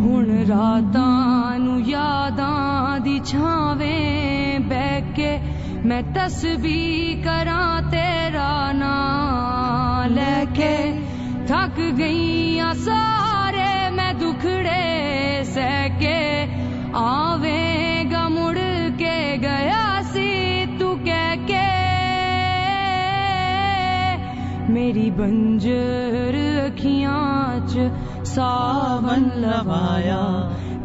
[0.00, 5.38] ਹੁਣ ਰਾਤਾਂ ਨੂੰ ਯਾਦਾਂ ਦੀ ਛਾਵੇਂ ਬਹਿ ਕੇ
[5.84, 10.76] ਮੈਂ ਤਸਬੀਹ ਕਰਾਂ ਤੇਰਾ ਨਾਂ ਲੈ ਕੇ
[11.48, 16.18] ਥੱਕ ਗਈਆਂ ਸਾਰੇ ਮੈਂ ਦੁਖੜੇ ਸਹਿ ਕੇ
[16.96, 17.65] ਆਵੇਂਗਾ
[24.77, 27.85] میری بنجر اکھیاں چ
[28.25, 30.25] ساون لوایا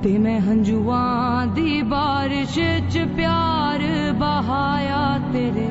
[0.02, 2.58] تے میں ہنجواں دی بارش
[2.92, 3.80] چ پیار
[4.18, 5.02] بہایا
[5.32, 5.68] تیرے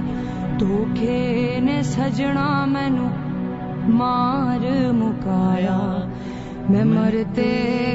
[0.60, 1.19] دھوکھے
[1.64, 3.07] نے سجنا مینو
[3.98, 5.80] مار مکایا
[6.69, 7.52] میں مرتے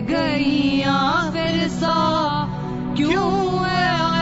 [0.09, 1.01] گئی آ
[1.33, 1.97] پھر سا
[2.97, 4.16] کیوں ہے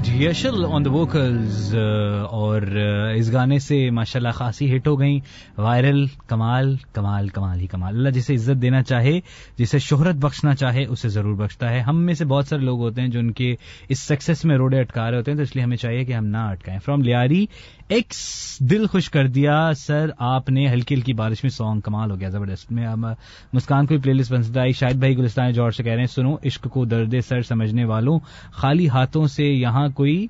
[0.00, 1.74] right special on the vocals
[2.30, 5.20] اور uh, اس گانے سے ماشاء اللہ خاصی ہٹ ہو گئیں.
[5.58, 7.96] وائرل، کمال کمال کمال ہی کمال.
[7.96, 9.20] اللہ جسے عزت دینا چاہے،
[9.58, 11.80] جسے شہرت بخشنا چاہے، اسے ضرور بخشتا ہے.
[11.80, 13.54] ہم میں سے بہت سارے لوگ ہوتے ہیں جو ان کے
[13.88, 16.26] اس سکسیس میں روڈے اٹکا رہے ہوتے ہیں، تو اس لیے ہمیں چاہیے کہ ہم
[16.26, 16.80] نہ اٹکائیں.
[16.80, 17.46] فرام لیاری
[17.90, 18.16] ایکس
[18.60, 22.28] دل خوش کر دیا۔ سر، آپ نے ہلکی ہلکی بارش میں سانگ کمال ہو گیا،
[22.28, 22.88] زبردست۔ میں
[23.52, 26.36] مسکان کو پلے لسٹ پسند آئی شاید بھائی گلستان جوہر سے کہہ رہے ہیں، سنو،
[26.44, 28.18] عشق کو درد سر سمجھنے والوں،
[28.52, 30.26] خالی ہاتھوں سے یہاں کوئی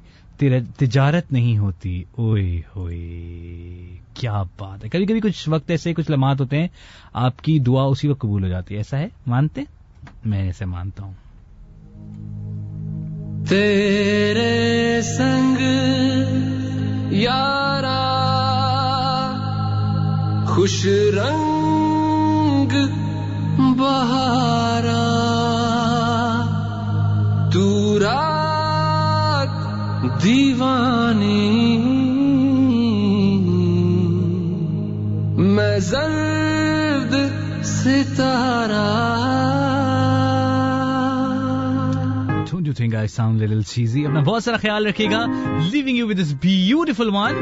[0.76, 2.98] تجارت نہیں ہوتی۔ اوئے ہوئے،
[4.14, 6.68] کیا بات ہے۔ کبھی کبھی کچھ وقت ایسے کچھ لمحات ہوتے ہیں،
[7.12, 9.60] آپ کی دعا اسی وقت قبول ہو جاتی ہے۔ ایسا ہے؟ مانتے؟
[10.24, 11.12] میں ایسے مانتا ہوں۔
[13.48, 15.56] تیرے سنگ
[17.10, 18.00] یارا
[20.46, 20.84] خوش
[21.14, 22.74] رنگ
[23.78, 25.06] بہارا
[27.52, 28.18] تورا
[30.22, 31.76] دیوانی
[35.54, 37.14] میں زرد
[37.64, 39.19] ستارہ
[42.70, 44.04] do think I sound a little cheesy.
[44.06, 45.24] اپنا بہت سارا خیال رکھے گا.
[45.70, 47.34] Leaving you with this beautiful one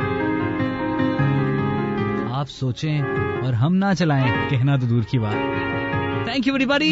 [2.32, 3.00] آپ سوچیں
[3.42, 4.26] اور ہم نہ چلائیں.
[4.50, 6.24] کہنا تو دور کی بات.
[6.24, 6.90] تھینک یو بڑی باری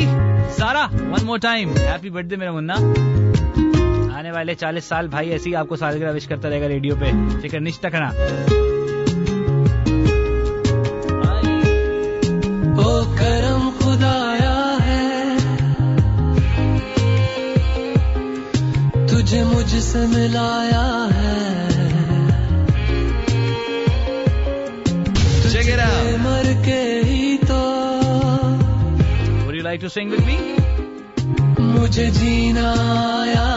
[0.57, 2.75] سارا one more time happy birthday میرا منا
[4.19, 6.97] آنے والے چالیس سال بھائی ایسے ہی آپ کو سالگرہ وش کرتا رہے گا ریڈیو
[7.01, 7.13] پہ.
[7.43, 8.11] فکر نشتہ کرنا.
[20.29, 21.33] لایا ہے۔
[26.17, 27.83] مر کے ہی تو۔
[31.59, 32.75] مجھے جینا
[33.21, 33.56] آیا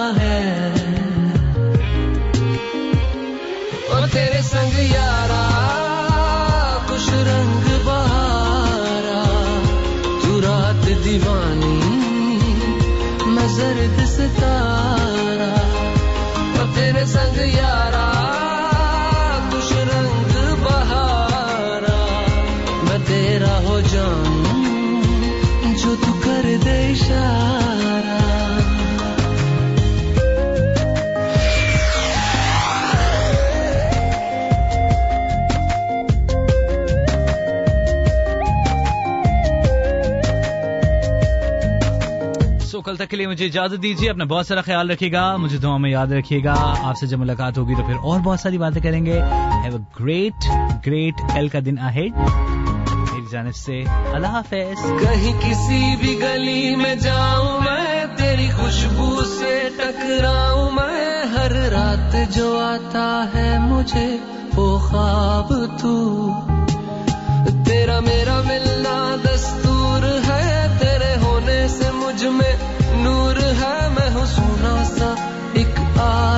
[42.79, 45.57] دوستو کل تک کے لیے مجھے اجازت دیجیے اپنا بہت سارا خیال رکھیے گا، مجھے
[45.57, 48.57] دعا میں یاد رکھیے گا۔ آپ سے جب ملاقات ہوگی تو پھر اور بہت ساری
[48.57, 49.19] باتیں کریں گے۔
[49.63, 50.49] ہیو اے گریٹ
[50.87, 53.83] گریٹ ایل کا دن آہے۔ میری جانب سے
[54.13, 61.51] اللہ حافظ۔ کہیں کسی بھی گلی میں جاؤں میں، تیری خوشبو سے ٹکراؤں میں۔ ہر
[61.51, 64.17] رات جو آتا ہے مجھے،
[64.55, 66.29] وہ خواب تو۔
[67.65, 72.68] تیرا میرا ملنا دستور ہے، تیرے ہونے سے مجھ میں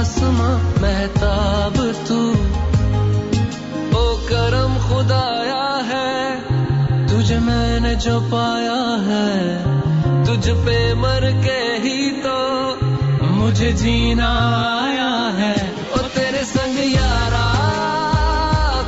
[0.01, 2.33] آسماں مہتاب تو۔
[3.93, 6.39] او کرم خدایا ہے،
[7.07, 9.63] تجھ میں نے جو پایا ہے،
[10.23, 12.75] تجھ پہ مر کے ہی تو
[13.21, 14.29] مجھے جینا
[14.81, 17.47] آیا ہے۔ او تیرے سنگ یارا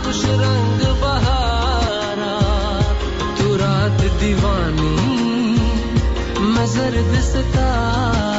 [0.06, 2.38] کچھ رنگ بہارا۔
[3.38, 4.95] تو رات دیوانی،
[6.40, 8.32] میں زرد ستارا۔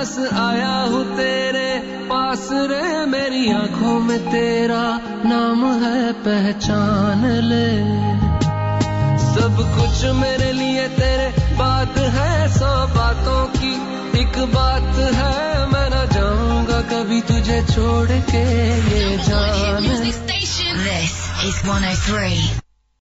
[0.00, 7.82] بس آیا ہوں تیرے پاس رے میری آنکھوں میں تیرا نام ہے پہچان لے۔
[9.18, 13.76] سب کچھ میرے لیے تیرے بات ہے، سو باتوں کی
[14.12, 20.18] ایک بات ہے۔ میں نہ جاؤں گا کبھی تجھے چھوڑ کے، یہ جان۔ This is
[21.64, 22.69] 103.